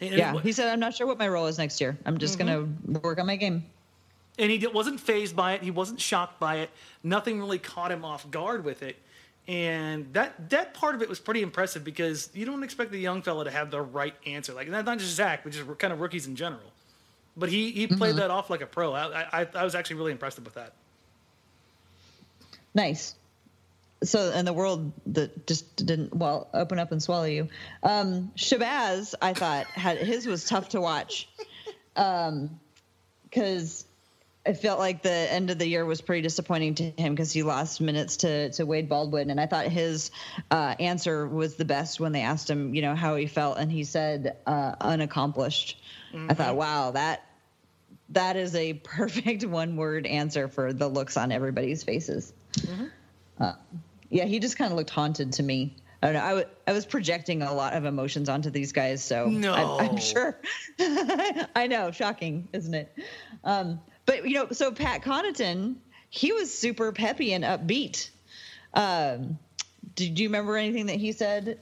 [0.00, 1.98] And, Yeah, he said, "I'm not sure what my role is next year.
[2.06, 2.66] I'm just gonna
[3.02, 3.64] work on my game."
[4.40, 5.62] And he wasn't phased by it.
[5.62, 6.70] He wasn't shocked by it.
[7.02, 8.96] Nothing really caught him off guard with it.
[9.46, 13.22] And that that part of it was pretty impressive because you don't expect the young
[13.22, 14.52] fella to have the right answer.
[14.52, 16.72] Like not not just Zach, but just kind of rookies in general.
[17.36, 18.92] But he he played that off like a pro.
[18.92, 20.72] I, I I was actually really impressed with that.
[22.74, 23.14] Nice.
[24.02, 27.48] So, and the world that just didn't well open up and swallow you,
[27.82, 31.28] um, Shabazz, I thought had his was tough to watch,
[31.94, 33.84] because
[34.50, 37.44] I felt like the end of the year was pretty disappointing to him because he
[37.44, 40.10] lost minutes to to Wade Baldwin, and I thought his
[40.50, 43.70] uh, answer was the best when they asked him, you know, how he felt, and
[43.70, 45.80] he said uh, unaccomplished.
[46.28, 47.24] I thought, wow, that
[48.08, 52.32] that is a perfect one word answer for the looks on everybody's faces.
[53.38, 53.52] Uh,
[54.08, 55.76] yeah, he just kind of looked haunted to me.
[56.02, 56.24] I don't know.
[56.24, 59.52] I, w- I was projecting a lot of emotions onto these guys, so No.
[59.52, 60.36] I, I'm sure.
[61.54, 62.92] I know, shocking, isn't it?
[63.44, 63.80] Um,
[64.10, 65.76] but you know, so Pat Connaughton,
[66.08, 68.10] he was super peppy and upbeat.
[68.74, 69.38] Um,
[69.94, 71.60] did you remember anything that he said?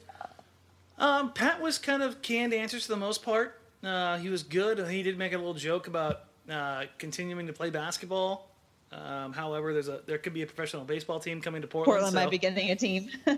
[0.96, 3.60] Um, Pat was kind of canned answers for the most part.
[3.84, 4.88] Uh, he was good.
[4.88, 8.48] He did make a little joke about uh, continuing to play basketball.
[8.92, 11.96] Um, however, there's a there could be a professional baseball team coming to Portland.
[12.00, 13.10] Portland so, might be getting a team.
[13.26, 13.36] Um,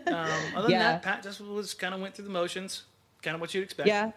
[0.54, 2.84] other than that, Pat just was kind of went through the motions,
[3.22, 3.88] kind of what you'd expect.
[3.88, 4.12] Yeah.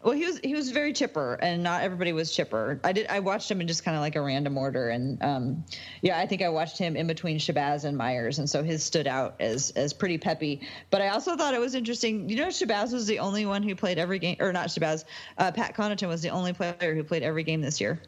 [0.00, 2.78] Well, he was he was very chipper, and not everybody was chipper.
[2.84, 5.64] I did I watched him in just kind of like a random order, and um,
[6.02, 9.08] yeah, I think I watched him in between Shabazz and Meyers, and so his stood
[9.08, 10.60] out as as pretty peppy.
[10.90, 12.28] But I also thought it was interesting.
[12.28, 15.04] You know, Shabazz was the only one who played every game, or not Shabazz.
[15.36, 18.00] Uh, Pat Connaughton was the only player who played every game this year.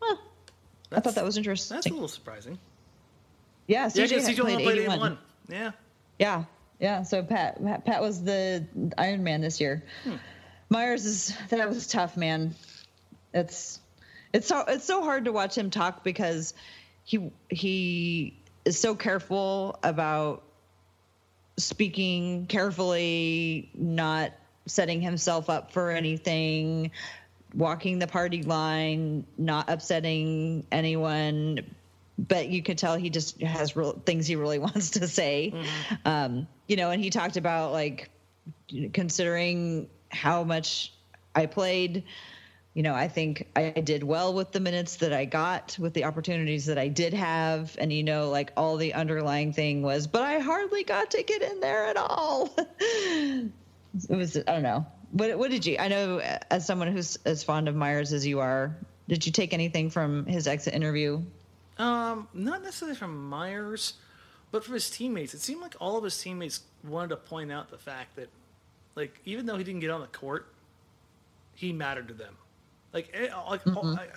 [0.00, 0.16] Huh.
[0.92, 1.76] I thought that was interesting.
[1.76, 2.58] That's a little surprising.
[3.66, 4.96] yeah, Yeah, CJ, had CJ only played played 81.
[4.96, 5.18] 81.
[5.50, 5.70] Yeah.
[6.18, 6.44] Yeah,
[6.78, 7.02] yeah.
[7.02, 8.66] So Pat, Pat, Pat was the
[8.96, 9.84] Iron Man this year.
[10.70, 12.54] Meyers is that was tough, man.
[13.34, 13.80] It's
[14.32, 16.54] it's so it's so hard to watch him talk because
[17.04, 20.44] he he is so careful about
[21.56, 24.32] speaking carefully, not
[24.66, 26.92] setting himself up for anything,
[27.54, 31.60] walking the party line, not upsetting anyone.
[32.16, 35.52] But you could tell he just has real things he really wants to say.
[36.04, 38.10] Um, you know, and he talked about like
[38.92, 40.92] considering how much
[41.34, 42.04] I played.
[42.74, 46.04] You know, I think I did well with the minutes that I got, with the
[46.04, 47.76] opportunities that I did have.
[47.78, 51.42] And, you know, like all the underlying thing was, but I hardly got to get
[51.42, 52.54] in there at all.
[52.80, 53.50] it
[54.08, 54.86] was, I don't know.
[55.12, 56.20] What, what did you, I know
[56.50, 58.76] as someone who's as fond of Meyers as you are,
[59.08, 61.20] did you take anything from his exit interview?
[61.78, 63.94] Um, not necessarily from Meyers,
[64.52, 65.34] but from his teammates.
[65.34, 68.28] It seemed like all of his teammates wanted to point out the fact that,
[68.94, 70.52] like, even though he didn't get on the court,
[71.54, 72.36] he mattered to them.
[72.92, 73.98] Like, eh, like mm-hmm.
[73.98, 74.08] I,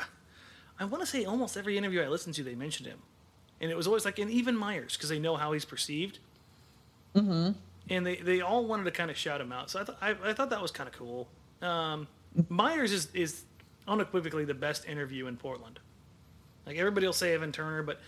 [0.79, 2.99] I want to say almost every interview I listened to, they mentioned him,
[3.62, 6.19] and it was always like, and even Meyers because they know how he's perceived.
[7.15, 7.51] Mm-hmm.
[7.89, 9.69] And they, they all wanted to kind of shout him out.
[9.69, 11.27] So I, th- I, I thought that was kind of cool.
[11.62, 12.07] Um,
[12.49, 13.43] Meyers is, is
[13.88, 15.79] unequivocally the best interview in Portland.
[16.65, 17.99] Like everybody will say Evan Turner, but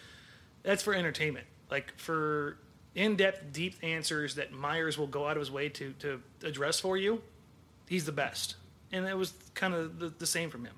[0.64, 1.46] that's for entertainment.
[1.70, 2.58] Like for
[2.96, 6.98] in-depth, deep answers that Meyers will go out of his way to to address for
[6.98, 7.22] you,
[7.88, 8.56] he's the best.
[8.92, 10.76] And it was kind of the, the same from him.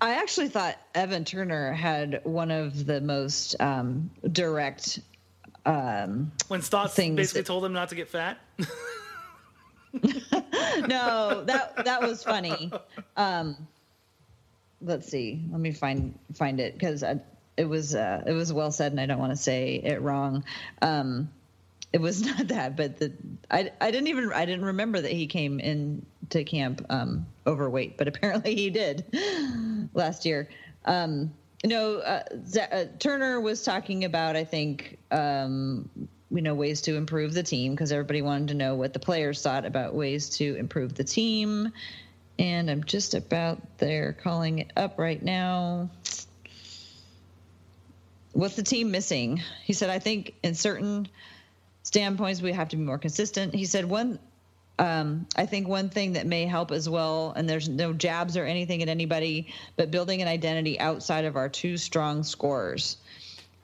[0.00, 5.00] I actually thought Evan Turner had one of the most um, direct.
[5.66, 7.46] Um, when Stotts basically that...
[7.46, 8.38] told him not to get fat.
[10.88, 12.70] no, that that was funny.
[13.16, 13.56] Um,
[14.82, 15.42] let's see.
[15.50, 17.02] Let me find find it because
[17.56, 20.44] it was uh, it was well said, and I don't want to say it wrong.
[20.82, 21.30] Um,
[21.92, 23.12] it was not that, but the
[23.50, 27.96] I I didn't even I didn't remember that he came in to camp um, overweight,
[27.96, 29.04] but apparently he did
[29.94, 30.48] last year.
[30.84, 31.32] Um,
[31.64, 35.88] no, uh, Z- uh, Turner was talking about I think um,
[36.30, 39.40] you know ways to improve the team because everybody wanted to know what the players
[39.42, 41.72] thought about ways to improve the team
[42.38, 45.90] and I'm just about there calling it up right now.
[48.34, 49.42] What's the team missing?
[49.64, 51.08] He said, I think in certain
[51.82, 53.54] standpoints we have to be more consistent.
[53.54, 54.18] He said one
[54.76, 58.44] um, I think one thing that may help as well, and there's no jabs or
[58.44, 62.96] anything at anybody, but building an identity outside of our two strong scores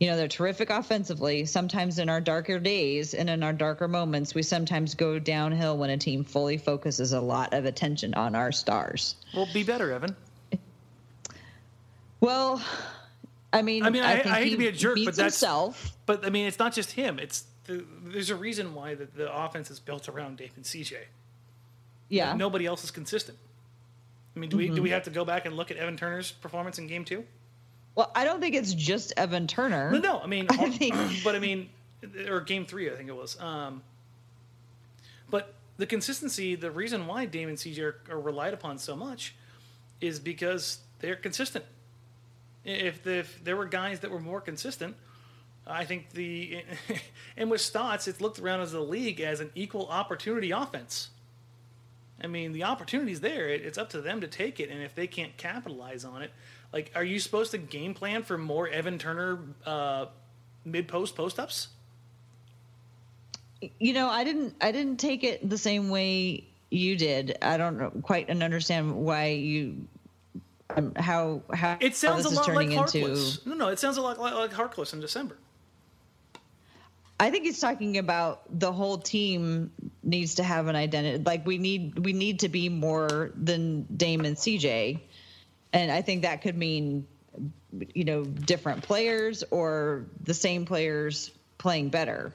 [0.00, 1.44] you know, they're terrific offensively.
[1.44, 5.90] Sometimes in our darker days and in our darker moments, we sometimes go downhill when
[5.90, 9.14] a team fully focuses a lot of attention on our stars.
[9.36, 10.16] Well, be better, Evan.
[12.18, 12.62] Well,
[13.52, 15.92] I mean, I mean, I, I, I hate to be a jerk, but that's himself.
[16.06, 17.18] But I mean, it's not just him.
[17.18, 20.96] It's the, there's a reason why the, the offense is built around Dame and CJ.
[22.08, 23.38] Yeah, nobody else is consistent.
[24.34, 24.70] I mean, do mm-hmm.
[24.70, 27.04] we do we have to go back and look at Evan Turner's performance in Game
[27.04, 27.24] Two?
[27.94, 29.90] Well, I don't think it's just Evan Turner.
[29.90, 30.20] No, no.
[30.20, 30.94] I mean, I think...
[31.24, 31.68] but I mean,
[32.28, 33.38] or game three, I think it was.
[33.40, 33.82] Um,
[35.28, 39.34] but the consistency, the reason why Dame and CJ are, are relied upon so much
[40.00, 41.64] is because they're consistent.
[42.64, 44.96] If, the, if there were guys that were more consistent,
[45.66, 46.62] I think the
[47.36, 51.10] and with Stotts, it's looked around as the league as an equal opportunity offense.
[52.22, 53.48] I mean, the opportunity's there.
[53.48, 56.30] It's up to them to take it, and if they can't capitalize on it,
[56.72, 60.06] like, are you supposed to game plan for more Evan Turner uh,
[60.64, 61.68] mid post post ups?
[63.78, 64.54] You know, I didn't.
[64.60, 67.36] I didn't take it the same way you did.
[67.42, 69.86] I don't quite understand why you.
[70.76, 73.38] Um, how how it sounds a lot like Harkless.
[73.38, 73.48] Into...
[73.48, 75.36] No, no, it sounds a lot like, like Harkless in December.
[77.18, 81.22] I think he's talking about the whole team needs to have an identity.
[81.22, 85.00] Like we need we need to be more than Dame and CJ
[85.72, 87.06] and I think that could mean
[87.94, 92.32] you know different players or the same players playing better.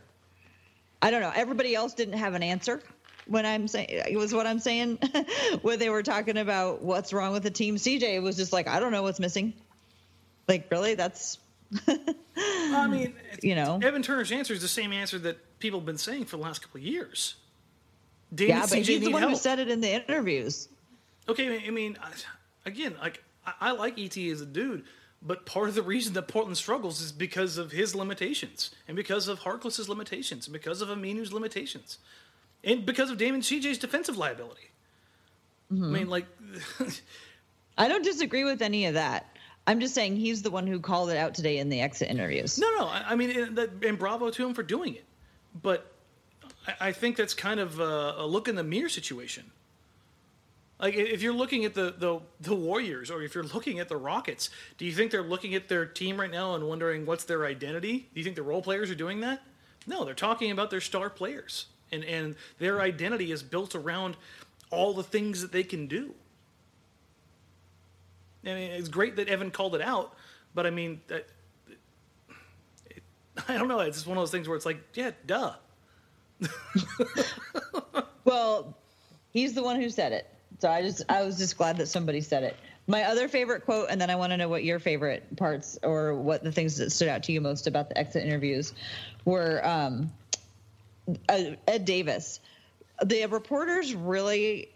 [1.01, 1.31] I don't know.
[1.35, 2.81] Everybody else didn't have an answer
[3.27, 4.99] when I'm saying it was what I'm saying
[5.61, 7.75] when they were talking about what's wrong with the team.
[7.75, 9.53] CJ was just like, I don't know what's missing.
[10.47, 10.95] Like, really?
[10.95, 11.39] That's.
[12.37, 15.97] I mean, you know, Evan Turner's answer is the same answer that people have been
[15.97, 17.35] saying for the last couple of years.
[18.33, 19.33] David yeah, but CJ he's the one help.
[19.33, 20.67] who said it in the interviews.
[21.27, 21.97] Okay, I mean,
[22.65, 24.83] again, like I, I like ET as a dude,
[25.21, 29.27] but part of the reason that Portland struggles is because of his limitations, and because
[29.27, 31.97] of Harkless's limitations, and because of Aminu's limitations,
[32.65, 34.71] and because of Dame and CJ's defensive liability.
[35.71, 35.83] Mm-hmm.
[35.83, 36.25] I mean, like,
[37.77, 39.37] I don't disagree with any of that.
[39.67, 42.59] I'm just saying he's the one who called it out today in the exit interviews.
[42.59, 45.05] No, no, I, I mean, and, bravo to him for doing it,
[45.61, 45.91] but
[46.67, 49.51] I, I think that's kind of a, a look in the mirror situation.
[50.79, 53.95] Like if you're looking at the, the the Warriors or if you're looking at the
[53.95, 57.45] Rockets, do you think they're looking at their team right now and wondering what's their
[57.45, 58.09] identity?
[58.13, 59.41] Do you think the role players are doing that?
[59.87, 61.67] No, they're talking about their star players.
[61.91, 64.17] And and their identity is built around
[64.71, 66.13] all the things that they can do.
[68.43, 70.13] Mean, it's great that Evan called it out,
[70.53, 71.01] but I mean,
[73.47, 73.79] I don't know.
[73.79, 75.53] It's just one of those things where it's like, yeah, duh.
[78.23, 78.77] well,
[79.31, 80.27] he's the one who said it.
[80.59, 82.55] So I just I was just glad that somebody said it.
[82.87, 86.13] My other favorite quote, and then I want to know what your favorite parts or
[86.13, 88.73] what the things that stood out to you most about the exit interviews
[89.25, 89.65] were.
[89.67, 90.11] Um,
[91.29, 92.39] Ed Davis,
[93.03, 94.69] the reporters really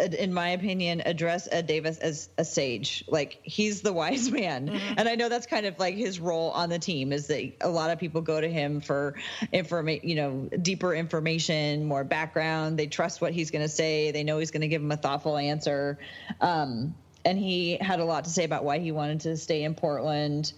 [0.00, 3.04] in my opinion, address Ed Davis as a sage.
[3.08, 4.94] Like he's the wise man, mm-hmm.
[4.96, 7.68] and I know that's kind of like his role on the team is that a
[7.68, 9.16] lot of people go to him for
[9.52, 12.78] information, you know, deeper information, more background.
[12.78, 14.10] They trust what he's going to say.
[14.10, 15.98] They know he's going to give them a thoughtful answer.
[16.40, 19.74] Um, and he had a lot to say about why he wanted to stay in
[19.74, 20.52] Portland.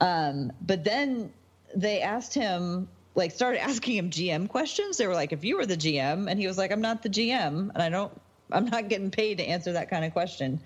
[0.00, 1.32] Um, but then
[1.74, 4.96] they asked him like started asking him GM questions.
[4.96, 7.10] They were like, if you were the GM, and he was like, I'm not the
[7.10, 8.12] GM, and I don't,
[8.50, 10.60] I'm not getting paid to answer that kind of question.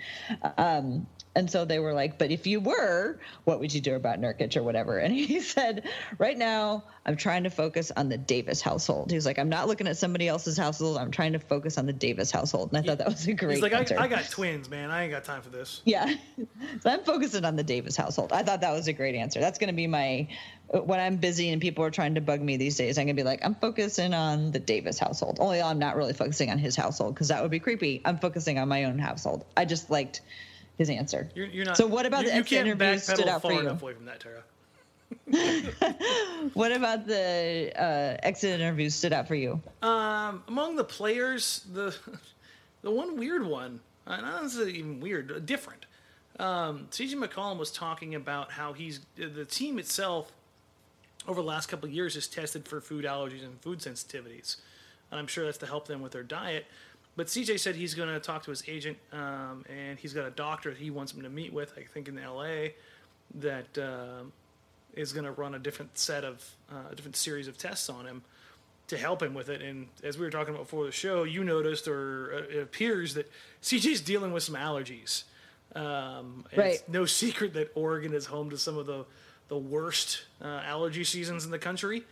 [0.59, 4.18] Um, and so they were like, but if you were, what would you do about
[4.20, 4.99] Nurkic or whatever?
[5.07, 9.11] And he said, right now, I'm trying to focus on the Davis household.
[9.11, 10.97] He's like, I'm not looking at somebody else's household.
[10.97, 12.70] I'm trying to focus on the Davis household.
[12.72, 13.68] And I thought that was a great answer.
[13.68, 14.01] He's like.
[14.01, 14.91] I, I got twins, man.
[14.91, 15.82] I ain't got time for this.
[15.84, 16.12] Yeah.
[16.80, 18.32] so I'm focusing on the Davis household.
[18.32, 19.39] I thought that was a great answer.
[19.39, 20.28] That's going to be my,
[20.72, 23.22] when I'm busy and people are trying to bug me these days, I'm going to
[23.22, 25.37] be like, I'm focusing on the Davis household.
[25.39, 28.01] Only I'm not really focusing on his household because that would be creepy.
[28.05, 29.45] I'm focusing on my own household.
[29.57, 30.22] I just liked–
[30.79, 31.29] his answer.
[31.35, 31.77] You're, you're not.
[31.77, 33.61] So what about you, the exit interviews stood out for you?
[33.61, 34.43] Enough away from that, Tara.
[36.55, 39.61] what about the uh, exit interviews stood out for you?
[39.83, 41.95] Um, among the players, the
[42.83, 45.87] the one weird one, uh, not necessarily even weird, different.
[46.39, 50.33] Um, CJ McCollum was talking about how he's the team itself
[51.27, 54.57] over the last couple of years has tested for food allergies and food sensitivities,
[55.11, 56.66] and I'm sure that's to help them with their diet.
[57.17, 60.31] But CJ said he's going to talk to his agent, um, and he's got a
[60.31, 61.73] doctor that he wants him to meet with.
[61.77, 62.75] I think in L.A.
[63.37, 64.25] that uh,
[64.95, 68.07] is going to run a different set of uh, a different series of tests on
[68.07, 68.23] him
[68.89, 69.62] to help him with it.
[69.62, 73.14] And as we were talking about before the show, you noticed, or uh, it appears
[73.14, 73.31] that
[73.62, 75.25] CJ's dealing with some allergies.
[75.75, 76.75] Um, right.
[76.75, 79.07] It's no secret that Oregon is home to some of the
[79.49, 82.03] the worst uh, allergy seasons in the country.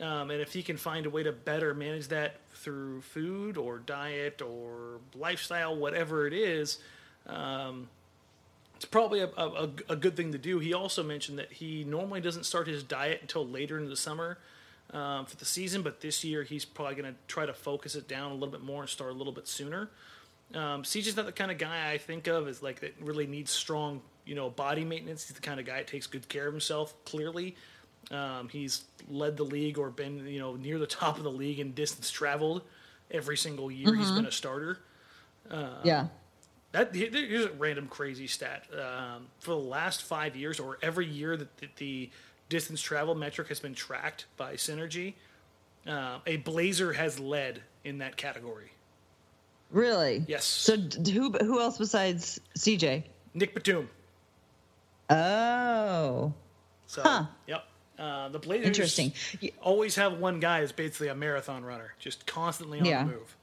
[0.00, 3.78] Um, and if he can find a way to better manage that through food or
[3.78, 6.78] diet or lifestyle, whatever it is,
[7.26, 7.88] um,
[8.76, 10.58] it's probably a, a, a, good thing to do.
[10.58, 14.38] He also mentioned that he normally doesn't start his diet until later in the summer
[14.92, 18.08] um, for the season, but this year he's probably going to try to focus it
[18.08, 19.90] down a little bit more and start a little bit sooner.
[20.54, 23.50] Um, CJ's not the kind of guy I think of as like that really needs
[23.50, 25.28] strong, you know, body maintenance.
[25.28, 26.94] He's the kind of guy that takes good care of himself.
[27.04, 27.56] Clearly,
[28.10, 31.60] um, he's led the league or been you know near the top of the league
[31.60, 32.62] in distance traveled
[33.10, 33.88] every single year.
[33.88, 34.00] Mm-hmm.
[34.00, 34.78] He's been a starter.
[35.50, 36.06] Um, yeah.
[36.72, 38.64] That here's a random crazy stat.
[38.72, 42.10] Um, for the last five years, or every year that the, the
[42.48, 45.14] distance travel metric has been tracked by Synergy,
[45.86, 48.70] uh, a Blazer has led in that category.
[49.72, 50.24] Really?
[50.28, 50.44] Yes.
[50.44, 53.04] So who who else besides CJ?
[53.34, 53.88] Nic Batum.
[55.08, 56.32] Oh.
[56.86, 57.26] So, huh.
[57.46, 57.64] Yep.
[58.00, 59.12] Uh, the Blazers Interesting.
[59.60, 63.04] always have one guy who's basically a marathon runner, just constantly on yeah.
[63.04, 63.36] the move.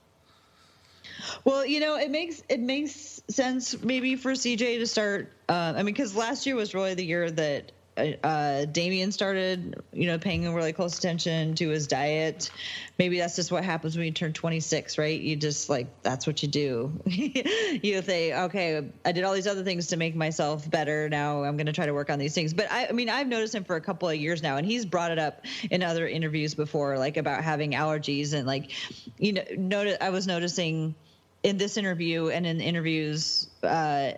[1.43, 5.31] Well, you know, it makes it makes sense maybe for CJ to start.
[5.47, 10.07] Uh, I mean, because last year was really the year that uh, Damian started, you
[10.07, 12.51] know, paying really close attention to his diet.
[12.99, 15.19] Maybe that's just what happens when you turn 26, right?
[15.19, 16.91] You just like that's what you do.
[17.05, 21.09] you say, okay, I did all these other things to make myself better.
[21.09, 22.53] Now I'm going to try to work on these things.
[22.53, 24.85] But I, I mean, I've noticed him for a couple of years now, and he's
[24.85, 28.71] brought it up in other interviews before, like about having allergies and like,
[29.17, 30.95] you know, notice I was noticing
[31.43, 34.11] in this interview and in interviews uh,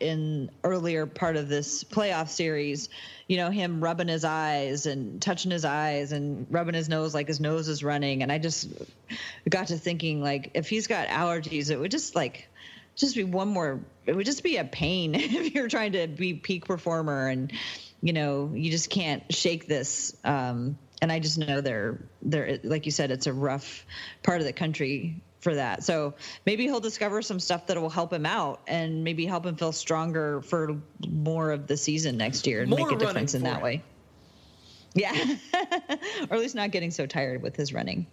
[0.00, 2.88] in earlier part of this playoff series,
[3.26, 7.26] you know, him rubbing his eyes and touching his eyes and rubbing his nose like
[7.26, 8.22] his nose is running.
[8.22, 8.68] And I just
[9.48, 12.48] got to thinking, like, if he's got allergies, it would just like
[12.96, 13.80] just be one more.
[14.04, 17.52] It would just be a pain if you're trying to be peak performer and
[18.02, 20.14] you know you just can't shake this.
[20.22, 23.86] Um, and I just know they're they're like you said, it's a rough
[24.22, 25.82] part of the country for that.
[25.82, 26.14] So
[26.46, 29.72] maybe he'll discover some stuff that will help him out and maybe help him feel
[29.72, 30.76] stronger for
[31.06, 33.62] more of the season next year and more make a difference in that him.
[33.62, 33.82] way.
[34.94, 35.12] Yeah.
[36.30, 38.06] or at least not getting so tired with his running.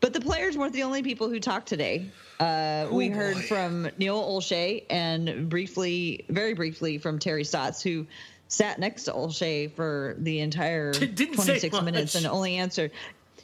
[0.00, 2.10] But the players weren't the only people who talked today.
[2.38, 8.06] Uh, oh, we heard from Neil Olshey and briefly, very briefly, from Terry Stotts, who
[8.46, 12.92] sat next to Olshey for the entire 26 minutes and only answered.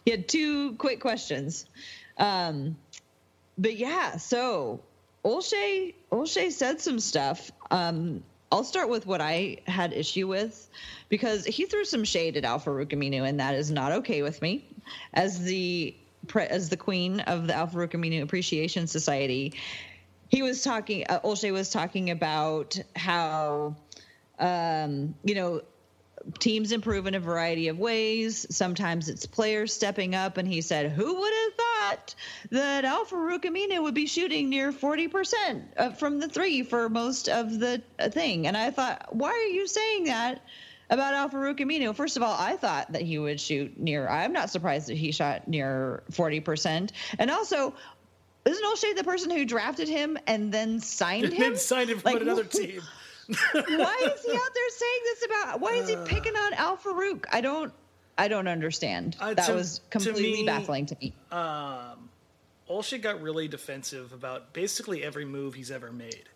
[0.05, 1.67] He had two quick questions.
[2.19, 2.77] Um,
[3.59, 4.81] but yeah, so
[5.25, 7.51] Olshey Olshey said some stuff.
[7.71, 10.69] Um, I'll start with what I had issue with
[11.09, 12.93] because he threw some shade at Al-Farouq
[13.29, 14.65] and that is not okay with me.
[15.13, 15.97] As the
[16.37, 19.55] as the queen of the Al-Farouq Appreciation Society,
[20.29, 21.05] he was talking.
[21.09, 23.77] Uh, Olshey was talking about how
[24.39, 25.63] um, you know
[26.39, 28.47] teams improve in a variety of ways.
[28.51, 32.15] Sometimes it's players stepping up, and he said, "Who would have thought?"
[32.51, 37.59] that Al Farouq Aminu would be shooting near 40% from the three for most of
[37.59, 38.47] the uh, thing.
[38.47, 40.43] And I thought, why are you saying that
[40.91, 41.95] about Al Farouq Aminu?
[41.95, 45.13] First of all, I thought that he would shoot near, I'm not surprised that he
[45.13, 46.91] shot near 40%.
[47.19, 47.75] And also,
[48.45, 51.41] isn't Olshey the person who drafted him and then signed him?
[51.41, 52.83] then signed him from like, another team.
[53.29, 55.61] Why is he out there saying this about?
[55.61, 57.25] Why is he picking on Al Farouq?
[57.33, 57.73] I don't.
[58.17, 59.17] I don't understand.
[59.19, 61.15] Uh, that to, was completely me, baffling to me.
[61.33, 62.09] Um,
[62.71, 66.29] Olshey got really defensive about basically every move he's ever made.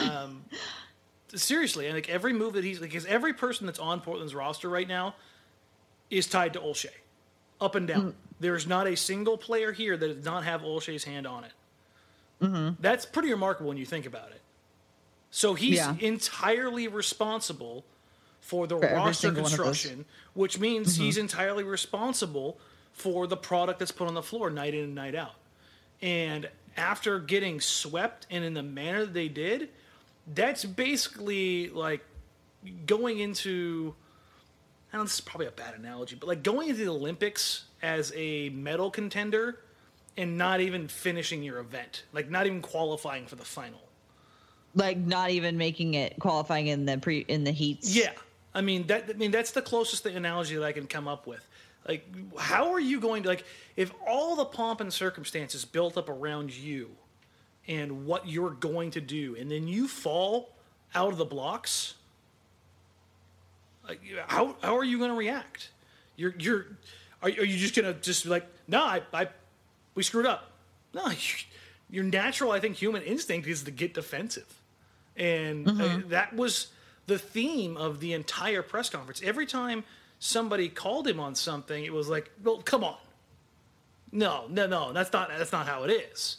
[0.00, 0.44] Um,
[1.34, 4.68] seriously, and like every move that he's like, because every person that's on Portland's roster
[4.68, 5.14] right now
[6.10, 6.86] is tied to Olshey,
[7.60, 8.12] up and down.
[8.12, 8.14] Mm.
[8.40, 11.52] There's not a single player here that does not have Olshey's hand on it.
[12.40, 12.80] Mm-hmm.
[12.80, 14.40] That's pretty remarkable when you think about it.
[15.30, 15.94] So he's yeah.
[16.00, 17.84] entirely responsible
[18.40, 21.04] for the for roster construction, which means mm-hmm.
[21.04, 22.58] he's entirely responsible
[22.92, 25.34] for the product that's put on the floor night in and night out.
[26.00, 29.68] And after getting swept and in the manner that they did,
[30.34, 32.04] that's basically like
[32.86, 33.94] going into
[34.90, 37.64] I don't know this is probably a bad analogy, but like going into the Olympics
[37.82, 39.60] as a medal contender
[40.16, 43.87] and not even finishing your event, like not even qualifying for the final
[44.74, 47.94] like not even making it qualifying in the pre in the heats.
[47.94, 48.12] Yeah,
[48.54, 49.04] I mean that.
[49.08, 51.46] I mean that's the closest analogy that I can come up with.
[51.86, 52.06] Like,
[52.38, 53.44] how are you going to like
[53.76, 56.90] if all the pomp and circumstances built up around you
[57.66, 60.50] and what you're going to do, and then you fall
[60.94, 61.94] out of the blocks?
[63.86, 65.70] Like, how how are you going to react?
[66.16, 66.66] You're you're
[67.22, 69.28] are, are you just going to just be like, no, I, I
[69.94, 70.52] we screwed up.
[70.94, 71.10] No,
[71.90, 74.57] your natural, I think, human instinct is to get defensive.
[75.18, 75.80] And mm-hmm.
[75.80, 76.68] uh, that was
[77.06, 79.20] the theme of the entire press conference.
[79.24, 79.84] Every time
[80.18, 82.96] somebody called him on something, it was like, "Well, come on,
[84.12, 86.36] no, no, no, that's not that's not how it is."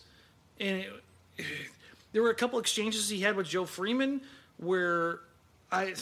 [0.59, 0.85] And
[1.37, 1.45] it,
[2.13, 4.21] there were a couple exchanges he had with Joe Freeman
[4.57, 5.19] where
[5.71, 5.95] I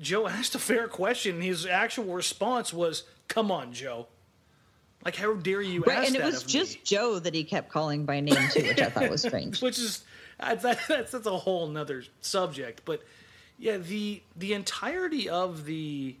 [0.00, 1.40] Joe asked a fair question.
[1.40, 4.06] His actual response was, "Come on, Joe."
[5.04, 6.80] Like, how dare you right, and it was just me?
[6.84, 9.62] Joe that he kept calling by name too, which I thought was strange.
[9.62, 10.02] which is
[10.62, 12.82] that, that's that's a whole nother subject.
[12.84, 13.02] But
[13.58, 16.16] yeah, the the entirety of the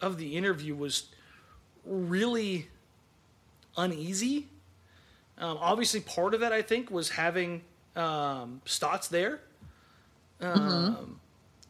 [0.00, 1.08] of the interview was
[1.84, 2.68] really
[3.76, 4.48] uneasy.
[5.38, 7.62] Um, obviously, part of that I think was having
[7.94, 9.40] um, Stotts there.
[10.40, 11.12] Um, mm-hmm.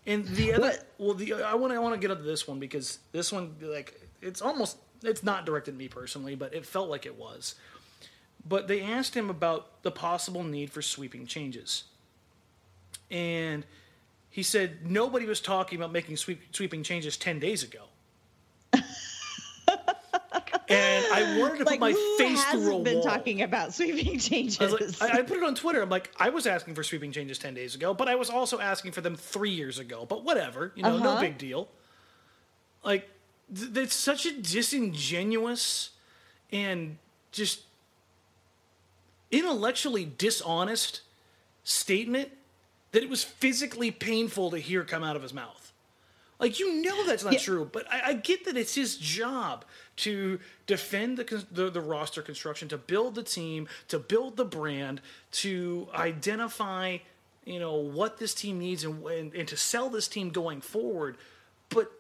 [0.07, 2.99] And the other, well, the I want I want to get into this one because
[3.13, 7.05] this one like it's almost it's not directed at me personally, but it felt like
[7.05, 7.57] it was
[8.47, 11.85] but they asked him about the possible need for sweeping changes.
[13.11, 13.65] And
[14.31, 17.85] he said nobody was talking about making sweep, sweeping changes 10 days ago.
[18.73, 18.85] and
[21.13, 22.85] I wanted to like, put my face through a wall.
[22.85, 24.61] been talking about sweeping changes?
[24.61, 25.81] I, like, I, I, put it on Twitter.
[25.81, 28.61] I'm like, I was asking for sweeping changes 10 days ago, but I was also
[28.61, 30.05] asking for them three years ago.
[30.07, 31.15] But whatever, you know, uh-huh.
[31.15, 31.69] no big deal.
[32.85, 33.09] Like,
[33.55, 35.91] th- it's such a disingenuous
[36.53, 36.99] and
[37.33, 37.63] just
[39.31, 41.03] intellectually dishonest
[41.65, 42.31] statement
[42.93, 45.73] that it was physically painful to hear come out of his mouth.
[46.39, 47.39] Like you know that's not yeah.
[47.41, 49.65] true, but I, I, get that it's his job
[49.97, 55.01] to defend the, the, the roster construction, to build the team, to build the brand,
[55.33, 56.99] to identify
[57.45, 61.17] you know what this team needs and, and and to sell this team going forward.
[61.71, 61.91] But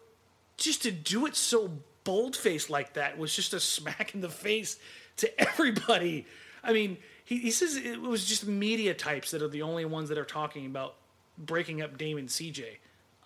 [0.56, 1.72] just to do it so
[2.04, 4.78] bold faced like that was just a smack in the face
[5.16, 6.26] to everybody.
[6.62, 6.96] I mean,
[7.28, 10.24] he, he says it was just media types that are the only ones that are
[10.24, 10.94] talking about
[11.36, 12.78] breaking up Dame and CJ.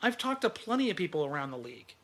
[0.03, 1.94] I've talked to plenty of people around the league,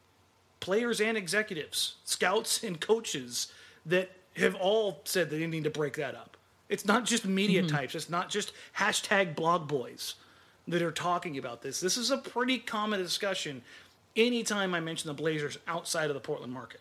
[0.60, 3.52] players and executives, scouts and coaches
[3.84, 6.36] that have all said they need to break that up.
[6.68, 7.76] It's not just media mm-hmm.
[7.76, 7.96] types.
[7.96, 10.14] It's not just hashtag blog boys
[10.68, 11.80] that are talking about this.
[11.80, 13.62] This is a pretty common discussion
[14.14, 16.80] anytime I mention the Blazers outside of the Portland market.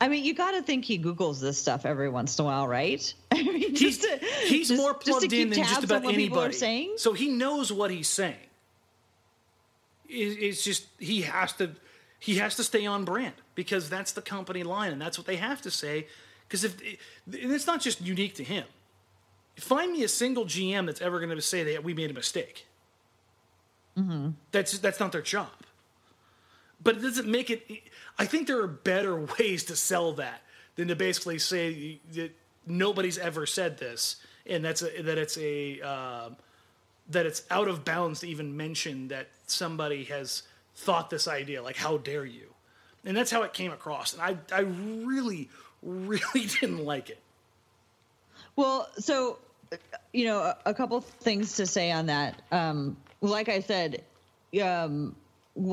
[0.00, 2.68] I mean, you got to think he Googles this stuff every once in a while,
[2.68, 3.12] right?
[3.32, 6.54] I mean, he's, to, he's just, more plugged in than just about anybody.
[6.54, 6.94] Saying.
[6.96, 8.36] So he knows what he's saying.
[10.08, 11.72] It's just he has to
[12.18, 15.36] he has to stay on brand because that's the company line and that's what they
[15.36, 16.06] have to say.
[16.46, 18.64] Because if and it's not just unique to him.
[19.56, 22.66] Find me a single GM that's ever going to say that we made a mistake.
[23.98, 24.30] Mm-hmm.
[24.52, 25.48] That's that's not their job.
[26.82, 27.68] But it doesn't make it
[28.18, 30.42] I think there are better ways to sell that
[30.76, 32.32] than to basically say that
[32.66, 34.16] nobody's ever said this,
[34.46, 36.30] and that's a, that it's a uh,
[37.10, 40.42] that it's out of bounds to even mention that somebody has
[40.74, 41.62] thought this idea.
[41.62, 42.52] Like, how dare you?
[43.04, 44.12] And that's how it came across.
[44.12, 45.48] And I I really
[45.82, 47.20] really didn't like it.
[48.56, 49.38] Well, so
[50.12, 52.40] you know, a, a couple things to say on that.
[52.50, 54.02] Um, like I said,
[54.62, 55.14] um,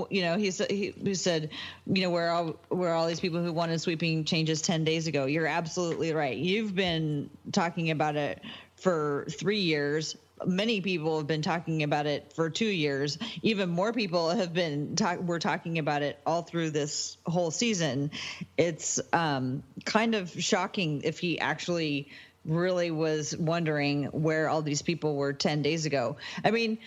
[0.09, 1.51] you know, he said he, said,
[1.86, 5.25] you know, where all where all these people who wanted sweeping changes ten days ago.
[5.25, 6.36] You're absolutely right.
[6.36, 8.41] You've been talking about it
[8.77, 10.17] for three years.
[10.45, 13.17] Many people have been talking about it for two years.
[13.41, 15.19] Even more people have been talk.
[15.19, 18.11] We're talking about it all through this whole season.
[18.57, 22.09] It's um, kind of shocking if he actually
[22.43, 26.17] really was wondering where all these people were 10 days ago.
[26.43, 26.77] I mean,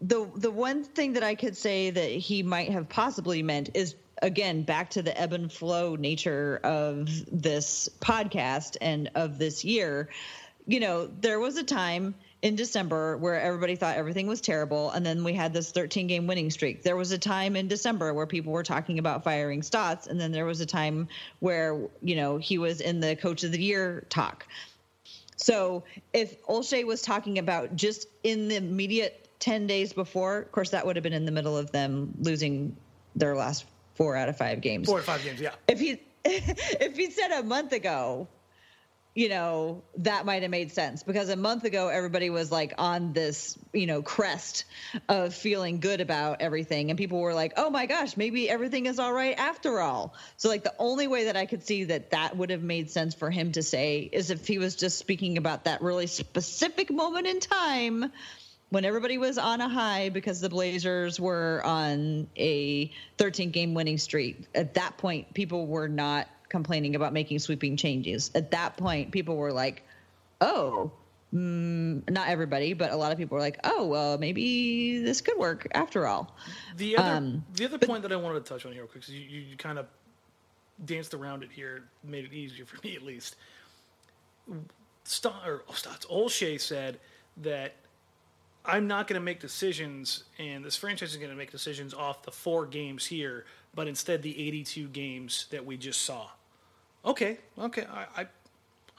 [0.00, 3.96] the the one thing that I could say that he might have possibly meant is
[4.22, 10.08] again back to the ebb and flow nature of this podcast and of this year.
[10.66, 15.04] You know, there was a time in December where everybody thought everything was terrible, and
[15.04, 16.82] then we had this 13 game winning streak.
[16.82, 20.30] There was a time in December where people were talking about firing Stotts, and then
[20.30, 21.08] there was a time
[21.40, 24.46] where you know he was in the coach of the year talk.
[25.36, 30.70] So if Olshey was talking about just in the immediate 10 days before, of course,
[30.70, 32.76] that would have been in the middle of them losing
[33.14, 33.64] their last
[33.94, 34.88] four out of five games.
[34.88, 35.52] Four or five games, yeah.
[35.66, 38.28] If he if he said a month ago,
[39.14, 43.12] you know, that might have made sense because a month ago everybody was like on
[43.12, 44.64] this, you know, crest
[45.08, 46.90] of feeling good about everything.
[46.90, 50.14] And people were like, oh my gosh, maybe everything is all right after all.
[50.36, 53.14] So, like, the only way that I could see that that would have made sense
[53.14, 57.26] for him to say is if he was just speaking about that really specific moment
[57.26, 58.12] in time
[58.70, 63.98] when everybody was on a high because the Blazers were on a 13 game winning
[63.98, 64.44] streak.
[64.54, 68.30] At that point, people were not complaining about making sweeping changes.
[68.34, 69.82] At that point, people were like,
[70.40, 70.90] oh,
[71.34, 75.38] mm, not everybody, but a lot of people were like, oh, well, maybe this could
[75.38, 76.34] work after all.
[76.76, 78.90] The other, um, the other but, point that I wanted to touch on here, real
[78.90, 79.86] quick, because you, you kind of
[80.84, 83.36] danced around it here, made it easier for me at least.
[85.04, 86.98] Stott, or oh, Stotts, Olshey said
[87.38, 87.74] that
[88.68, 92.22] I'm not going to make decisions, and this franchise is going to make decisions off
[92.22, 96.28] the four games here, but instead the 82 games that we just saw.
[97.02, 98.26] Okay, okay, I, I,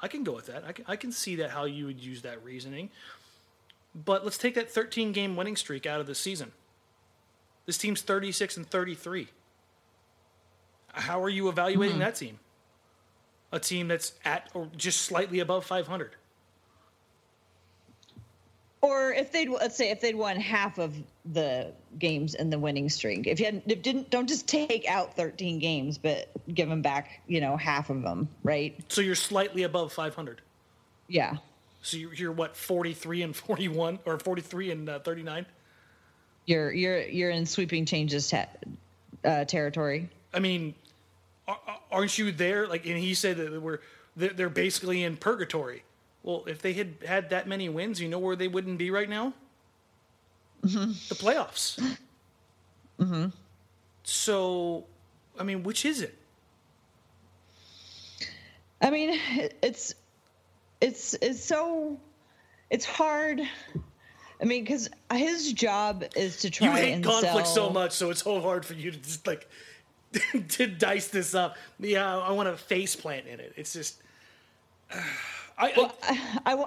[0.02, 0.64] I can go with that.
[0.66, 2.90] I can, I can see that how you would use that reasoning.
[3.94, 6.52] But let's take that 13 game winning streak out of the season.
[7.68, 9.28] This team's 36 and 33.
[10.94, 12.02] How are you evaluating mm-hmm.
[12.02, 12.40] that team?
[13.52, 16.16] A team that's at or just slightly above 500.
[18.82, 22.90] Or if they'd let's say if they'd won half of the games in the winning
[22.90, 26.82] streak, if you had, if didn't don't just take out 13 games, but give them
[26.82, 28.80] back, you know, half of them, right?
[28.88, 30.42] So you're slightly above 500.
[31.10, 31.38] Yeah.
[31.82, 35.46] So you're, you're what 43 and 41 or 43 and uh, 39.
[36.46, 38.46] You're you're you're in sweeping changes te-
[39.26, 40.10] uh, territory.
[40.34, 40.74] I mean,
[41.92, 42.68] aren't you there?
[42.68, 43.80] Like, and he said that we're
[44.16, 45.84] they're basically in purgatory.
[46.24, 49.10] Well, if they had had that many wins, you know where they wouldn't be right
[49.10, 49.34] now?
[50.66, 50.92] Mm-hmm.
[50.92, 51.98] The playoffs.
[53.00, 53.28] Mm-hmm.
[54.04, 54.86] So,
[55.40, 56.16] I mean, which is it?
[58.82, 59.20] I mean,
[59.62, 59.94] it's
[60.82, 62.00] it's it's so
[62.70, 63.42] it's hard.
[64.42, 66.68] I mean, because his job is to try.
[66.68, 67.68] You hate and conflict sell...
[67.68, 69.48] so much, so it's so hard for you to just like
[70.50, 71.58] to dice this up.
[71.80, 73.54] Yeah, I want to face plant in it.
[73.56, 74.02] It's just.
[75.60, 75.92] I,
[76.46, 76.66] I, I,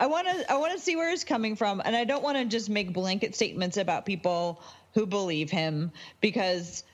[0.00, 2.36] I want to I want to see where he's coming from, and I don't want
[2.36, 4.60] to just make blanket statements about people
[4.92, 6.84] who believe him because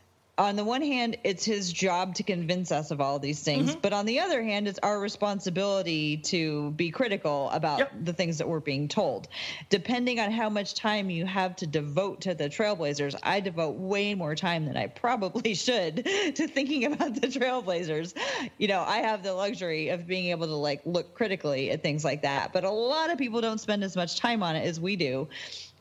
[0.40, 3.80] on the one hand, it's his job to convince us of all these things, mm-hmm.
[3.80, 7.92] but on the other hand, it's our responsibility to be critical about yep.
[8.02, 9.28] the things that we're being told.
[9.68, 14.14] Depending on how much time you have to devote to the Trailblazers, I devote way
[14.14, 18.14] more time than I probably should to thinking about the Trailblazers.
[18.56, 22.02] You know, I have the luxury of being able to like look critically at things
[22.02, 24.80] like that, but a lot of people don't spend as much time on it as
[24.80, 25.28] we do.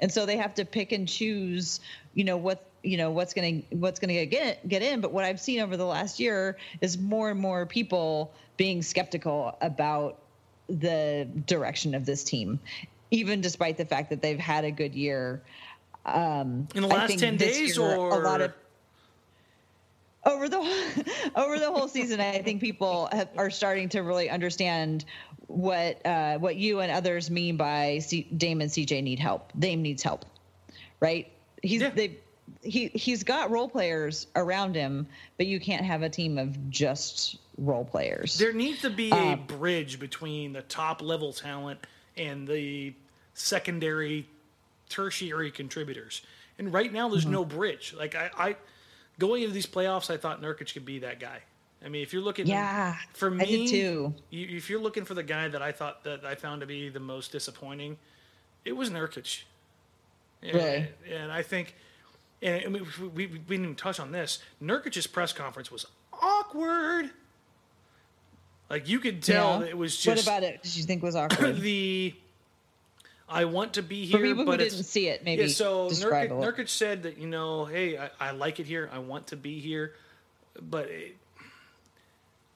[0.01, 1.79] And so they have to pick and choose,
[2.13, 5.11] you know, what you know what's going to what's going to get get in but
[5.11, 10.19] what i've seen over the last year is more and more people being skeptical about
[10.67, 12.59] the direction of this team
[13.11, 15.41] even despite the fact that they've had a good year
[16.05, 18.53] um in the last 10 days or a lot of
[20.25, 20.57] over the
[21.35, 25.05] over the whole season i think people have, are starting to really understand
[25.49, 29.51] what uh, what you and others mean by C- Dame and CJ need help.
[29.57, 30.25] Dame needs help,
[30.99, 31.31] right?
[31.63, 31.89] He's yeah.
[31.89, 32.19] they
[32.61, 37.37] he he's got role players around him, but you can't have a team of just
[37.57, 38.37] role players.
[38.37, 41.85] There needs to be a um, bridge between the top level talent
[42.17, 42.93] and the
[43.33, 44.27] secondary,
[44.89, 46.21] tertiary contributors.
[46.57, 47.33] And right now, there's mm-hmm.
[47.33, 47.95] no bridge.
[47.97, 48.55] Like I, I,
[49.17, 51.39] going into these playoffs, I thought Nurkic could be that guy.
[51.83, 54.13] I mean, if you're looking, Yeah, for me too.
[54.29, 56.89] you- if you're looking for the guy that I thought that I found to be
[56.89, 57.97] the most disappointing,
[58.65, 59.43] it was Nurkic.
[60.43, 60.59] Really?
[60.61, 61.75] And, and I think,
[62.41, 64.39] and we, we, we didn't even touch on this.
[64.61, 67.09] Nurkic's press conference was awkward.
[68.69, 69.59] Like you could tell Yeah.
[69.59, 70.07] that it was just.
[70.07, 70.61] what about it?
[70.63, 71.57] Did you think was awkward?
[71.61, 72.13] the
[73.27, 75.47] I want to be here, For people who didn't see it, maybe yeah.
[75.49, 76.29] So Nurkic.
[76.29, 78.89] Nurkic said that you know, hey, I, I like it here.
[78.91, 79.93] I want to be here,
[80.61, 81.15] but it,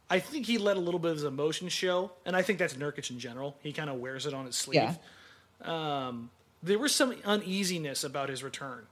[0.09, 2.73] I think he let a little bit of his emotion show, and I think that's
[2.73, 3.55] Nurkic in general.
[3.61, 4.81] He kind of wears it on his sleeve.
[4.81, 6.07] Yeah.
[6.07, 6.29] Um,
[6.61, 8.85] there was some uneasiness about his return.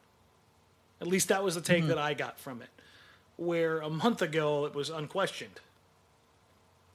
[1.01, 1.89] At least that was the take Mm-hmm.
[1.89, 2.69] that I got from it.
[3.37, 5.59] Where a month ago it was unquestioned.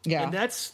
[0.05, 0.23] Yeah.
[0.23, 0.73] And that's,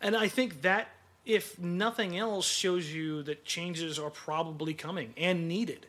[0.00, 0.88] and I think that,
[1.24, 5.86] if nothing else, shows you that changes are probably coming and needed.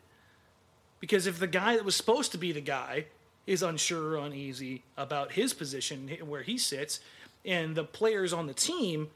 [1.00, 3.06] Because if the guy that was supposed to be the guy
[3.46, 7.00] is unsure, uneasy about his position, where he sits,
[7.44, 9.10] and the players on the team,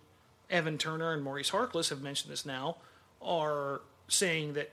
[0.50, 2.76] Evan Turner and Maurice Harkless have mentioned this now,
[3.22, 4.70] are saying that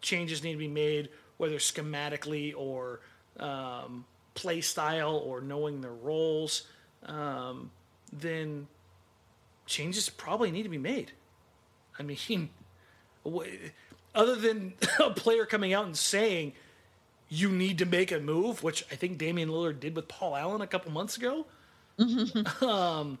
[0.00, 3.00] changes need to be made, whether schematically or
[3.38, 6.62] um, play style or knowing their roles,
[7.04, 7.70] um,
[8.12, 8.66] then
[9.66, 11.12] changes probably need to be made.
[11.98, 12.50] I mean,
[14.14, 16.52] other than a player coming out and saying
[17.28, 20.60] you need to make a move, which I think Damian Lillard did with Paul Allen
[20.60, 21.46] a couple months ago.
[22.60, 23.18] um,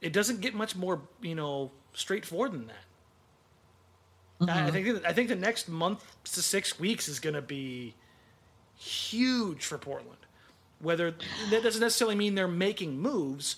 [0.00, 2.84] it doesn't get much more, you know, straightforward than that.
[4.40, 4.70] I, I mm-hmm.
[4.70, 7.94] think I think the next month to six weeks is going to be
[8.76, 10.18] huge for Portland.
[10.80, 11.14] Whether
[11.50, 13.56] that doesn't necessarily mean they're making moves,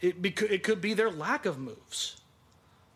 [0.00, 2.20] it it could be their lack of moves.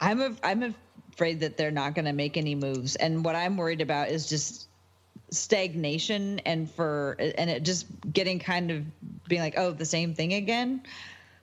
[0.00, 0.74] I'm a, I'm
[1.12, 4.28] afraid that they're not going to make any moves, and what I'm worried about is
[4.28, 4.68] just
[5.30, 8.84] stagnation and for and it just getting kind of
[9.28, 10.82] being like oh the same thing again.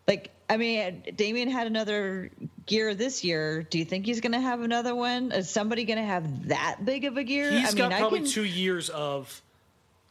[0.07, 2.29] Like I mean, Damian had another
[2.65, 3.63] gear this year.
[3.63, 5.31] Do you think he's going to have another one?
[5.31, 7.49] Is somebody going to have that big of a gear?
[7.51, 9.41] He's I mean, got probably I can, two years of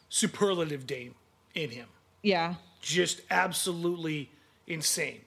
[0.09, 1.15] superlative Dame
[1.55, 1.87] in him.
[2.23, 4.31] Yeah, just absolutely
[4.67, 5.21] insane.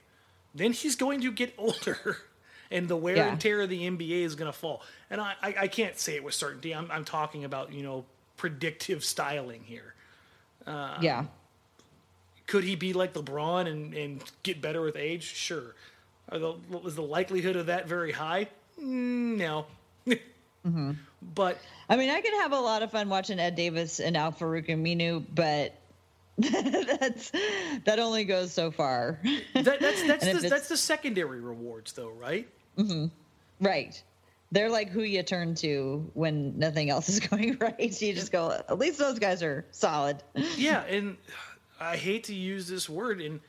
[0.56, 2.18] Then he's going to get older,
[2.72, 3.28] and the wear Yeah.
[3.28, 4.82] and tear of the NBA is going to fall.
[5.12, 6.74] And I, I, I can't say it with certainty.
[6.74, 8.06] I'm, I'm talking about you know
[8.38, 9.94] predictive styling here.
[10.66, 11.26] yeah.
[12.48, 15.24] Could he be like LeBron and, and get better with age?
[15.24, 15.76] Sure.
[16.30, 18.48] Are the, was the likelihood of that very high?
[18.82, 19.66] Mm, No.
[21.36, 21.58] But
[21.90, 24.68] I mean, I could have a lot of fun watching Ed Davis and Al Farouq
[24.70, 25.76] Aminu, but
[26.38, 27.32] that's
[27.86, 29.20] that only goes so far.
[29.54, 32.48] that, that's that's the, that's the secondary rewards, though, right?
[33.60, 34.02] right.
[34.52, 38.02] They're like who you turn to when nothing else is going right.
[38.02, 40.22] You just go, at least those guys are solid.
[40.56, 41.18] Yeah, and
[41.84, 43.40] I hate to use this word, and,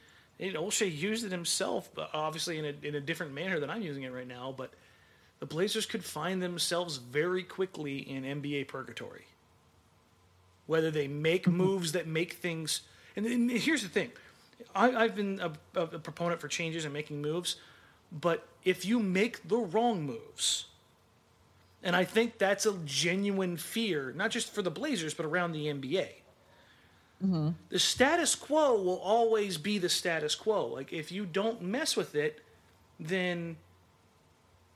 [0.41, 3.83] and Olshey used it himself, but obviously in a, in a different manner than I'm
[3.83, 4.53] using it right now.
[4.57, 4.73] But
[5.41, 9.27] the Blazers could find themselves very quickly in NBA purgatory.
[10.67, 11.57] Whether they make mm-hmm.
[11.57, 12.81] moves that make things,
[13.17, 14.11] and, and here's the thing,
[14.75, 17.57] I, I've been a, a proponent for changes and making moves,
[18.11, 20.67] but if you make the wrong moves,
[21.83, 25.67] and I think that's a genuine fear, not just for the Blazers, but around the
[25.67, 26.09] NBA
[27.25, 27.51] Mm-hmm.
[27.71, 30.67] the status quo will always be the status quo.
[30.67, 32.43] Like if you don't mess with it,
[33.01, 33.57] then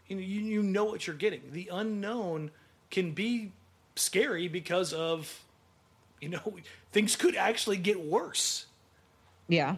[0.07, 1.42] you know, you, you know what you're getting.
[1.53, 2.51] The unknown
[2.90, 3.53] can be
[3.96, 5.42] scary because of
[6.20, 6.55] you know
[6.92, 8.66] things could actually get worse.
[9.49, 9.76] Yeah.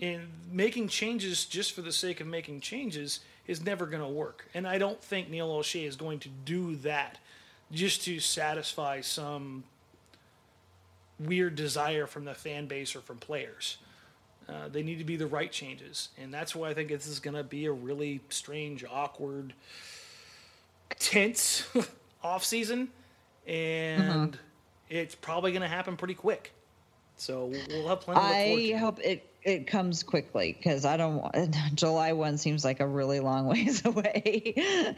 [0.00, 4.48] And making changes just for the sake of making changes is never going to work.
[4.54, 7.18] And I don't think Neil Olshey is going to do that
[7.72, 9.64] just to satisfy some
[11.18, 13.78] weird desire from the fan base or from players.
[14.48, 16.08] Uh, they need to be the right changes.
[16.16, 19.52] And that's why I think this is going to be a really strange, awkward,
[20.98, 21.66] tense
[22.22, 22.88] off season,
[23.46, 24.38] And
[24.88, 26.52] it's probably going to happen pretty quick.
[27.16, 28.78] So we'll have plenty to look forward I to.
[28.78, 33.20] hope it it comes quickly because I don't want July one seems like a really
[33.20, 34.94] long ways away.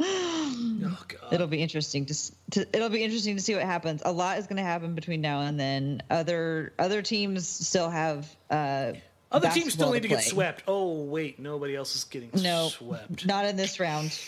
[0.00, 1.32] Oh, God.
[1.32, 2.14] it'll be interesting to,
[2.52, 4.02] to it'll be interesting to see what happens.
[4.04, 6.02] A lot is going to happen between now and then.
[6.10, 8.92] Other other teams still have uh
[9.32, 10.62] Other teams still need to get swept.
[10.68, 13.26] Oh wait, nobody else is getting No, swept.
[13.26, 14.18] not in this round.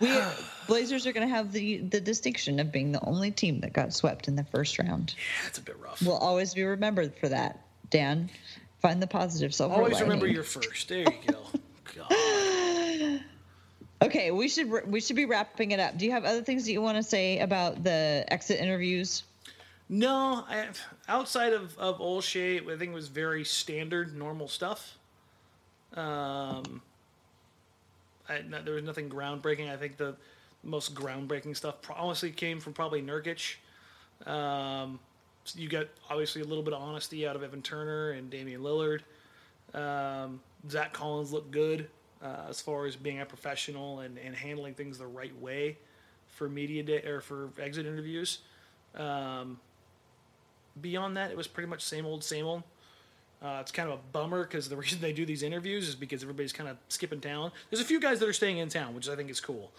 [0.00, 0.16] We
[0.66, 3.92] Blazers are going to have the the distinction of being the only team that got
[3.94, 5.14] swept in the first round.
[5.16, 6.02] Yeah, that's a bit rough.
[6.02, 7.60] We'll always be remembered for that.
[7.90, 8.28] Dan,
[8.80, 10.88] find the positive silver Always remember your first.
[10.88, 11.43] There you go.
[14.04, 15.96] Okay, we should we should be wrapping it up.
[15.96, 19.22] Do you have other things that you want to say about the exit interviews?
[19.88, 20.68] No, I,
[21.08, 24.98] outside of of Olshey, I think it was very standard, normal stuff.
[25.94, 26.82] Um,
[28.28, 29.72] I, no, there was nothing groundbreaking.
[29.72, 30.16] I think the
[30.62, 33.56] most groundbreaking stuff honestly came from probably Nurkic.
[34.26, 34.98] Um,
[35.44, 38.60] so you got obviously a little bit of honesty out of Evan Turner and Damian
[38.60, 39.00] Lillard.
[39.72, 41.88] Um, Zach Collins looked good
[42.24, 45.76] uh, as far as being a professional and, and handling things the right way
[46.26, 48.38] for media day or for exit interviews.
[48.96, 49.60] Um,
[50.80, 52.62] beyond that, it was pretty much same old, same old.
[53.42, 56.22] Uh, it's kind of a bummer because the reason they do these interviews is because
[56.22, 57.52] everybody's kind of skipping town.
[57.70, 59.70] There's a few guys that are staying in town, which I think is cool.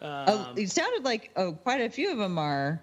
[0.00, 2.82] Um, oh, it sounded like oh, quite a few of them are.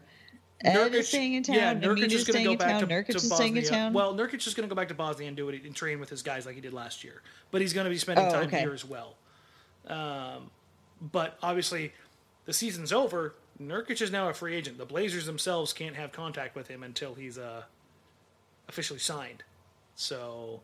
[0.65, 1.55] Nurkic- is staying in town.
[1.55, 3.35] Yeah, Nurkic is going staying to go back to, Nurkic is Bosnia.
[3.35, 3.93] staying in town.
[3.93, 6.09] Well, Nurkic is going to go back to Bosnia and do it and train with
[6.09, 7.21] his guys like he did last year.
[7.51, 8.59] But he's going to be spending Oh, time okay.
[8.59, 9.15] here as well.
[9.87, 10.51] Um,
[11.01, 11.93] but obviously,
[12.45, 13.35] the season's over.
[13.61, 14.77] Nurkic is now a free agent.
[14.77, 17.63] The Blazers themselves can't have contact with him until he's uh,
[18.67, 19.43] officially signed.
[19.95, 20.61] So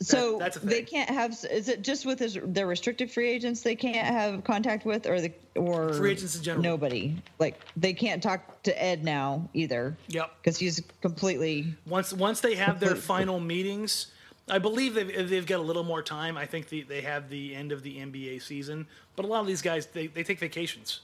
[0.00, 1.32] so that's a they can't have.
[1.50, 5.20] Is it just with his, their restricted free agents they can't have contact with, or
[5.20, 6.62] the or Free agents in general.
[6.62, 9.96] Nobody like they can't talk to Ed now either.
[10.08, 10.36] Yep.
[10.36, 11.74] because he's completely.
[11.86, 14.08] once once they have their final meetings,
[14.48, 16.36] I believe they've, they've got a little more time.
[16.36, 18.86] I think the, they have the end of the NBA season,
[19.16, 21.00] but a lot of these guys they, they take vacations.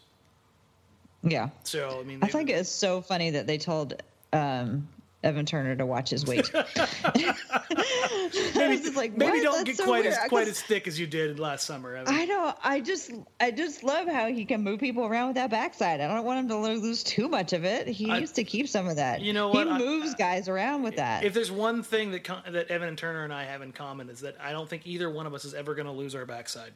[1.24, 4.88] Yeah, So I mean, I think it's so funny that they told um,
[5.22, 6.50] Evan Turner to watch his weight.
[8.54, 10.14] maybe, like, maybe don't That's get so quite weird.
[10.14, 11.96] as quite as thick as you did last summer.
[11.96, 12.54] I mean, I know.
[12.62, 16.00] I just, I just love how he can move people around with that backside.
[16.00, 17.86] I don't want him to lose too much of it.
[17.88, 19.20] He I- needs to keep some of that.
[19.20, 19.66] You know what?
[19.66, 21.24] He I- moves guys around with that.
[21.24, 24.20] if there's one thing that that Evan and Turner and I have in common is
[24.20, 26.72] that I don't think either one of us is ever going to lose our backside.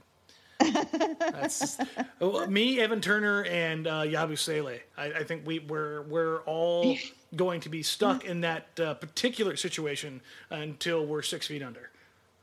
[0.58, 1.78] That's
[2.20, 4.80] oh, me, Evan Turner, and uh, Yabusele.
[4.96, 6.96] I, I think we we're we're all
[7.34, 11.90] going to be stuck in that uh, particular situation until we're six feet under.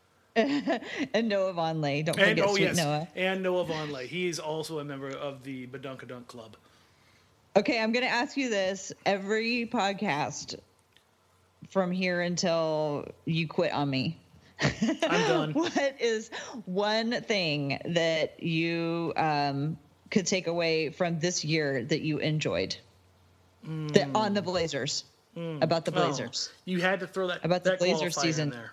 [0.35, 2.05] and Noah Vonleh.
[2.05, 3.07] Don't And forget oh Sweet yes, Noah.
[3.15, 4.07] and Noah Vonleh.
[4.07, 6.55] He's also a member of the Badunkadunk Club.
[7.55, 10.55] Okay, I'm going to ask you this every podcast
[11.69, 14.17] from here until you quit on me.
[14.61, 14.97] I'm
[15.27, 15.53] done.
[15.53, 16.29] What is
[16.65, 19.77] one thing that you um,
[20.11, 22.75] could take away from this year that you enjoyed
[23.65, 25.05] that, on the Blazers?
[25.35, 26.51] About the Oh, Blazers.
[26.65, 28.49] you had to throw that About the that Blazer qualifier season.
[28.51, 28.71] there.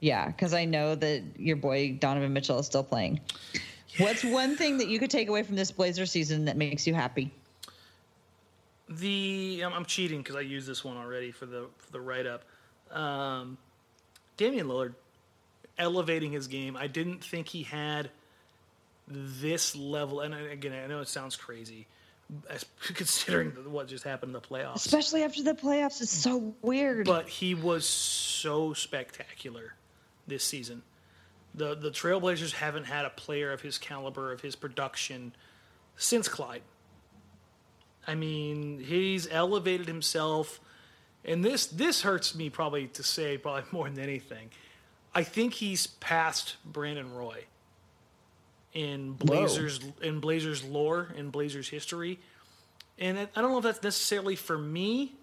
[0.00, 3.20] Yeah, because I know that your boy Donovan Mitchell is still playing.
[3.98, 6.94] What's one thing that you could take away from this Blazer season that makes you
[6.94, 7.30] happy?
[8.88, 12.26] The I'm, I'm cheating because I used this one already for the for the write
[12.26, 12.42] up.
[12.90, 13.56] Um,
[14.36, 14.94] Damian Lillard
[15.78, 16.76] elevating his game.
[16.76, 18.10] I didn't think he had
[19.06, 20.20] this level.
[20.20, 21.86] And again, I know it sounds crazy,
[22.94, 24.76] considering what just happened in the playoffs.
[24.76, 27.06] Especially after the playoffs, it's so weird.
[27.06, 29.74] But he was so spectacular
[30.26, 30.82] this season.
[31.54, 35.34] The the Trailblazers haven't had a player of his caliber, of his production,
[35.96, 36.62] since Clyde.
[38.06, 40.60] I mean, he's elevated himself,
[41.24, 44.50] and this this hurts me probably to say probably more than anything.
[45.14, 47.44] I think he's past Brandon Roy
[48.72, 52.18] in Blazers in Blazers lore in Blazers history,
[52.98, 55.14] and I don't know if that's necessarily for me.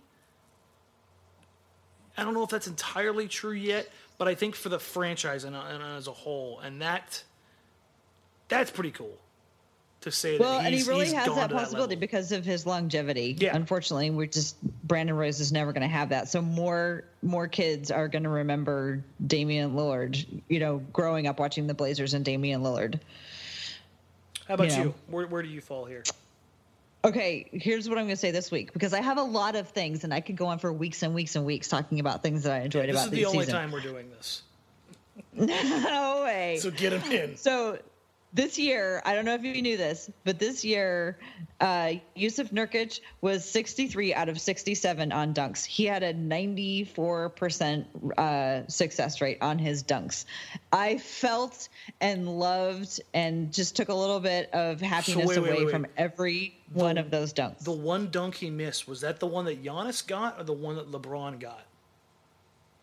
[2.18, 5.56] I don't know if that's entirely true yet, but I think for the franchise and,
[5.56, 7.24] and as a whole, and that
[8.47, 9.18] that's pretty cool
[10.02, 11.97] to say well, that and he really has that possibility level.
[11.97, 13.36] because of his longevity.
[13.39, 13.56] Yeah.
[13.56, 16.28] Unfortunately, we're just Brandon Roy's is never going to have that.
[16.28, 20.26] So more more kids are going to remember Damian Lillard.
[20.49, 22.99] You know, growing up watching the Blazers and Damian Lillard.
[24.47, 24.84] How about you know.
[24.84, 24.93] you?
[25.08, 26.04] Where, where do you fall here?
[27.04, 29.70] Okay, here's what I'm going to say this week because I have a lot of
[29.70, 32.43] things, and I could go on for weeks and weeks and weeks talking about things
[32.43, 33.60] that I enjoyed This about is this is the only season.
[33.60, 34.43] time we're doing this,
[35.34, 36.58] no way.
[36.60, 37.38] so get him in.
[37.38, 37.80] So
[38.34, 41.18] this year, I don't know if you knew this, but this year,
[41.60, 45.66] uh, Jusuf Nurkic was 63 out of 67 on dunks.
[45.66, 47.86] He had a 94%
[48.18, 50.26] uh, success rate on his dunks.
[50.72, 51.68] I felt
[52.00, 55.72] and loved and just took a little bit of happiness wait, wait, away wait, wait.
[55.72, 57.64] from every one of those dunks.
[57.64, 60.76] The one dunk he missed was that the one that Giannis got, or the one
[60.78, 61.66] that LeBron got?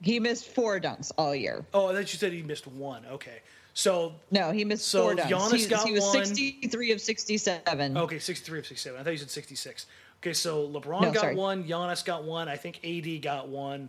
[0.01, 1.65] he missed four dunks all year.
[1.75, 3.05] Oh, I thought you said he missed one.
[3.07, 3.41] Okay,
[3.79, 5.29] so No, he missed So four dunks.
[5.29, 6.25] Giannis he, got he was one.
[6.27, 7.97] 63 of 67.
[7.97, 9.01] okay, sixty-three of sixty-seven.
[9.01, 9.87] I thought you said sixty-six.
[10.21, 11.37] Okay, so LeBron No, got sorry.
[11.37, 12.49] one, Giannis got one.
[12.49, 13.89] I think AD got one.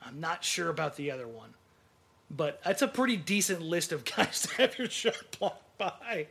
[0.00, 1.52] I'm not sure about the other one,
[2.30, 6.28] but that's a pretty decent list of guys to have your shot blocked by.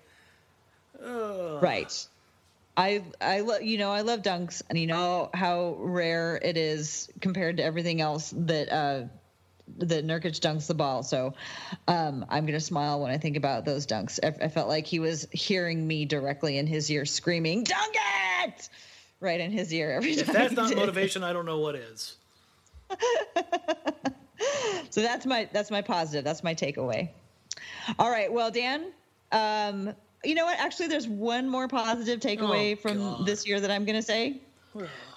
[1.03, 2.07] Right.
[2.77, 7.09] I I love you know I love dunks and you know how rare it is
[7.19, 9.03] compared to everything else that uh
[9.79, 11.03] that Nurkic dunks the ball.
[11.03, 11.33] So
[11.87, 14.19] um, I'm gonna smile when I think about those dunks.
[14.23, 17.95] I, I, felt like he was hearing me directly in his ear, screaming "Dunk
[18.45, 18.69] it!"
[19.19, 20.25] right in his ear every time.
[20.29, 22.15] If that's not motivation, I don't know what is.
[24.89, 26.23] so that's my that's my positive.
[26.23, 27.09] That's my takeaway.
[27.99, 28.31] All right.
[28.31, 28.91] Well, Dan.
[29.31, 29.93] Um,
[30.23, 30.59] you know what?
[30.59, 33.25] Actually, there's one more positive takeaway oh, from God.
[33.25, 34.41] this year that I'm going to say.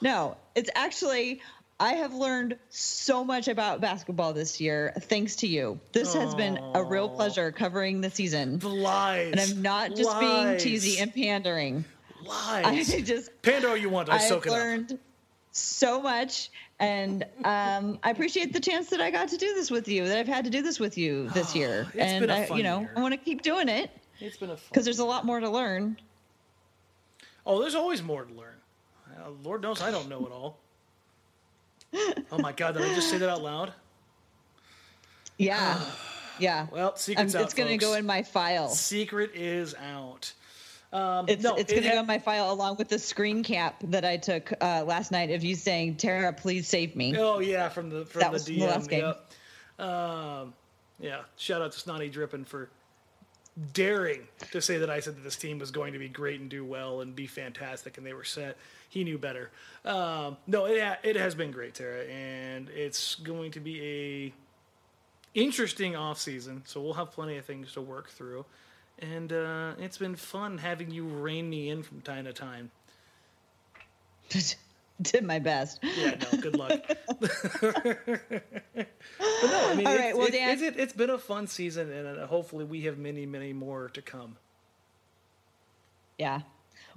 [0.00, 1.40] no, it's actually
[1.80, 5.80] I have learned so much about basketball this year thanks to you.
[5.92, 8.58] This has been a real pleasure covering the season.
[8.58, 9.32] The lies.
[9.32, 10.20] And I'm not just lies.
[10.20, 11.86] being cheesy and pandering.
[12.22, 12.92] Lies.
[12.92, 14.10] I just pander you want.
[14.10, 14.98] I I've soak it learned
[15.52, 19.88] so much, and um, I appreciate the chance that I got to do this with
[19.88, 20.06] you.
[20.06, 22.92] That I've had to do this with you this year, and I, you know, year.
[22.94, 23.90] I want to keep doing it.
[24.20, 25.96] It's been a fun because there's a lot more to learn.
[27.46, 28.56] Oh, there's always more to learn.
[29.18, 30.58] Uh, Lord knows I don't know it all.
[31.94, 32.74] Oh my God!
[32.74, 33.72] Did I just say that out loud?
[35.38, 35.80] Yeah.
[36.38, 36.66] yeah.
[36.70, 38.68] Well, secret's um, It's going to go in my file.
[38.68, 40.32] Secret is out.
[40.92, 43.44] Um, it's no, it's it going to go in my file along with the screen
[43.44, 47.38] cap that I took uh, last night of you saying, "Tara, please save me." Oh
[47.38, 48.58] yeah, from the from that the was DM.
[48.58, 49.04] The last game.
[49.78, 49.86] Yep.
[49.86, 50.54] Um,
[50.98, 51.20] yeah.
[51.36, 52.70] Shout out to Snotty Drippin for
[53.72, 56.50] daring to say that I said that this team was going to be great and
[56.50, 58.56] do well and be fantastic, and they were set.
[58.90, 59.50] He knew better.
[59.84, 64.32] Um, no, it it has been great, Tara, and it's going to be a
[65.40, 66.62] interesting off season.
[66.66, 68.44] So we'll have plenty of things to work through,
[68.98, 72.72] and uh, it's been fun having you rein me in from time to time.
[75.02, 75.78] Did my best.
[75.82, 76.82] Yeah, no, good luck.
[77.20, 77.30] but
[78.74, 82.18] no, I mean, All right, well, it, Dan, it, has been a fun season, and
[82.18, 84.36] uh, hopefully we have many, many more to come.
[86.18, 86.42] Yeah.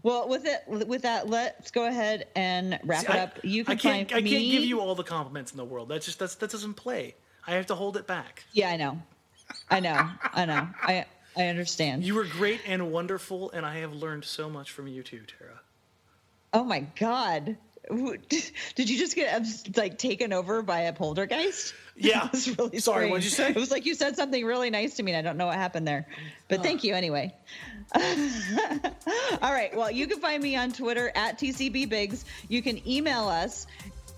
[0.04, 3.40] Well, with it, with that, let's go ahead and wrap See, it up.
[3.44, 4.32] You can I can't, find I me...
[4.32, 5.88] can't give you all the compliments in the world.
[5.88, 7.16] That's just that's that doesn't play.
[7.48, 8.44] I have to hold it back.
[8.52, 9.02] Yeah, I know.
[9.70, 10.10] I know.
[10.34, 10.68] I know.
[10.82, 11.06] I
[11.38, 12.04] I understand.
[12.04, 15.62] You were great and wonderful, and I have learned so much from you too, Tara.
[16.54, 17.58] Oh my God.
[17.90, 21.74] Did you just get like taken over by a poltergeist?
[21.96, 22.28] Yeah.
[22.32, 23.50] was really Sorry, what did you say?
[23.52, 25.58] It was like you said something really nice to me, and I don't know what
[25.58, 26.08] happened there.
[26.48, 26.64] But uh.
[26.64, 27.36] thank you anyway.
[27.96, 29.70] All right.
[29.76, 32.26] Well, you can find me on Twitter at TCB Biggs.
[32.50, 33.68] You can email us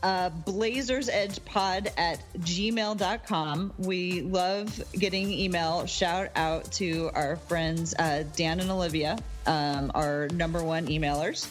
[0.05, 7.95] uh, blazers edge pod at gmail.com we love getting email shout out to our friends
[7.97, 11.47] uh, dan and olivia um, our number one emailers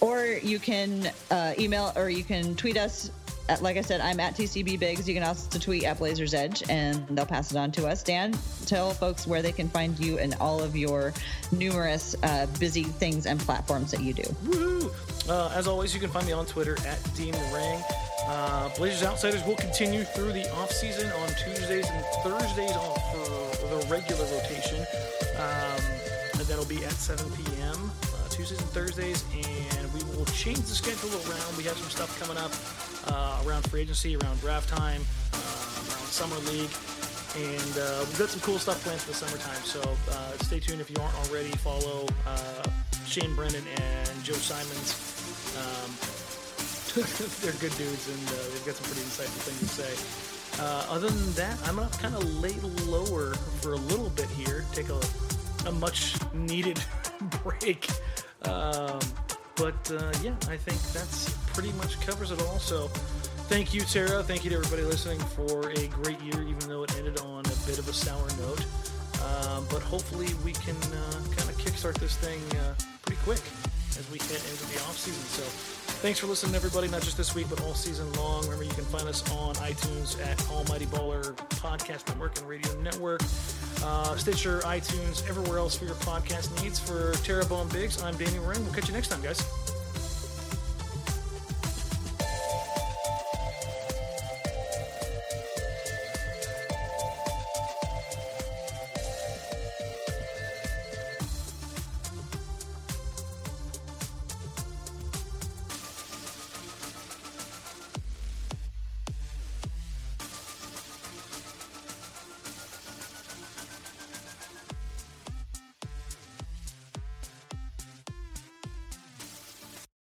[0.00, 3.10] or you can uh, email or you can tweet us.
[3.48, 5.06] At, like I said, I'm at TCB Biggs.
[5.06, 8.02] You can also tweet at Blazers Edge, and they'll pass it on to us.
[8.02, 11.14] Dan, tell folks where they can find you and all of your
[11.52, 14.90] numerous uh, busy things and platforms that you do.
[15.28, 17.82] Uh, as always, you can find me on Twitter at Dan Marang.
[18.28, 23.66] Uh, Blazers Outsiders will continue through the off season on Tuesdays and Thursdays off for
[23.68, 24.84] the regular rotation.
[25.38, 25.80] Um,
[26.34, 27.90] and that'll be at 7 p.m.
[28.36, 31.56] Uh, Tuesdays and Thursdays, and we'll change the schedule around.
[31.56, 32.52] We have some stuff coming up
[33.08, 35.00] uh, around free agency, around draft time,
[35.32, 35.36] uh,
[35.88, 36.68] around summer league,
[37.36, 39.62] and uh, we've got some cool stuff planned for the summertime.
[39.64, 41.48] So uh, stay tuned if you aren't already.
[41.64, 42.68] Follow uh,
[43.06, 44.92] Shane Brennan and Joe Simons.
[45.56, 45.88] Um,
[47.40, 49.92] they're good dudes, and uh, they've got some pretty insightful things to say.
[50.92, 54.66] other than that, I'm gonna kind of lay lower for a little bit here.
[54.72, 55.00] Take a,
[55.68, 56.78] a much needed
[57.42, 57.88] break.
[58.46, 59.00] Um,
[59.56, 62.58] but uh, yeah, I think that's pretty much covers it all.
[62.58, 62.88] So
[63.48, 64.22] thank you, Tara.
[64.22, 67.66] Thank you to everybody listening for a great year, even though it ended on a
[67.66, 68.64] bit of a sour note.
[69.22, 73.40] Uh, but hopefully we can uh, kind of kickstart this thing uh, pretty quick
[73.98, 75.22] as we head into the off season.
[75.24, 75.42] So
[76.02, 78.42] thanks for listening, everybody, not just this week, but all season long.
[78.44, 83.22] Remember, you can find us on iTunes at Almighty Baller Podcast Network and Radio Network,
[83.82, 86.78] uh, Stitcher, iTunes, everywhere else for your podcast needs.
[86.78, 88.62] For Tara Bone Biggs, I'm Dan Marang.
[88.64, 89.75] We'll catch you next time, guys.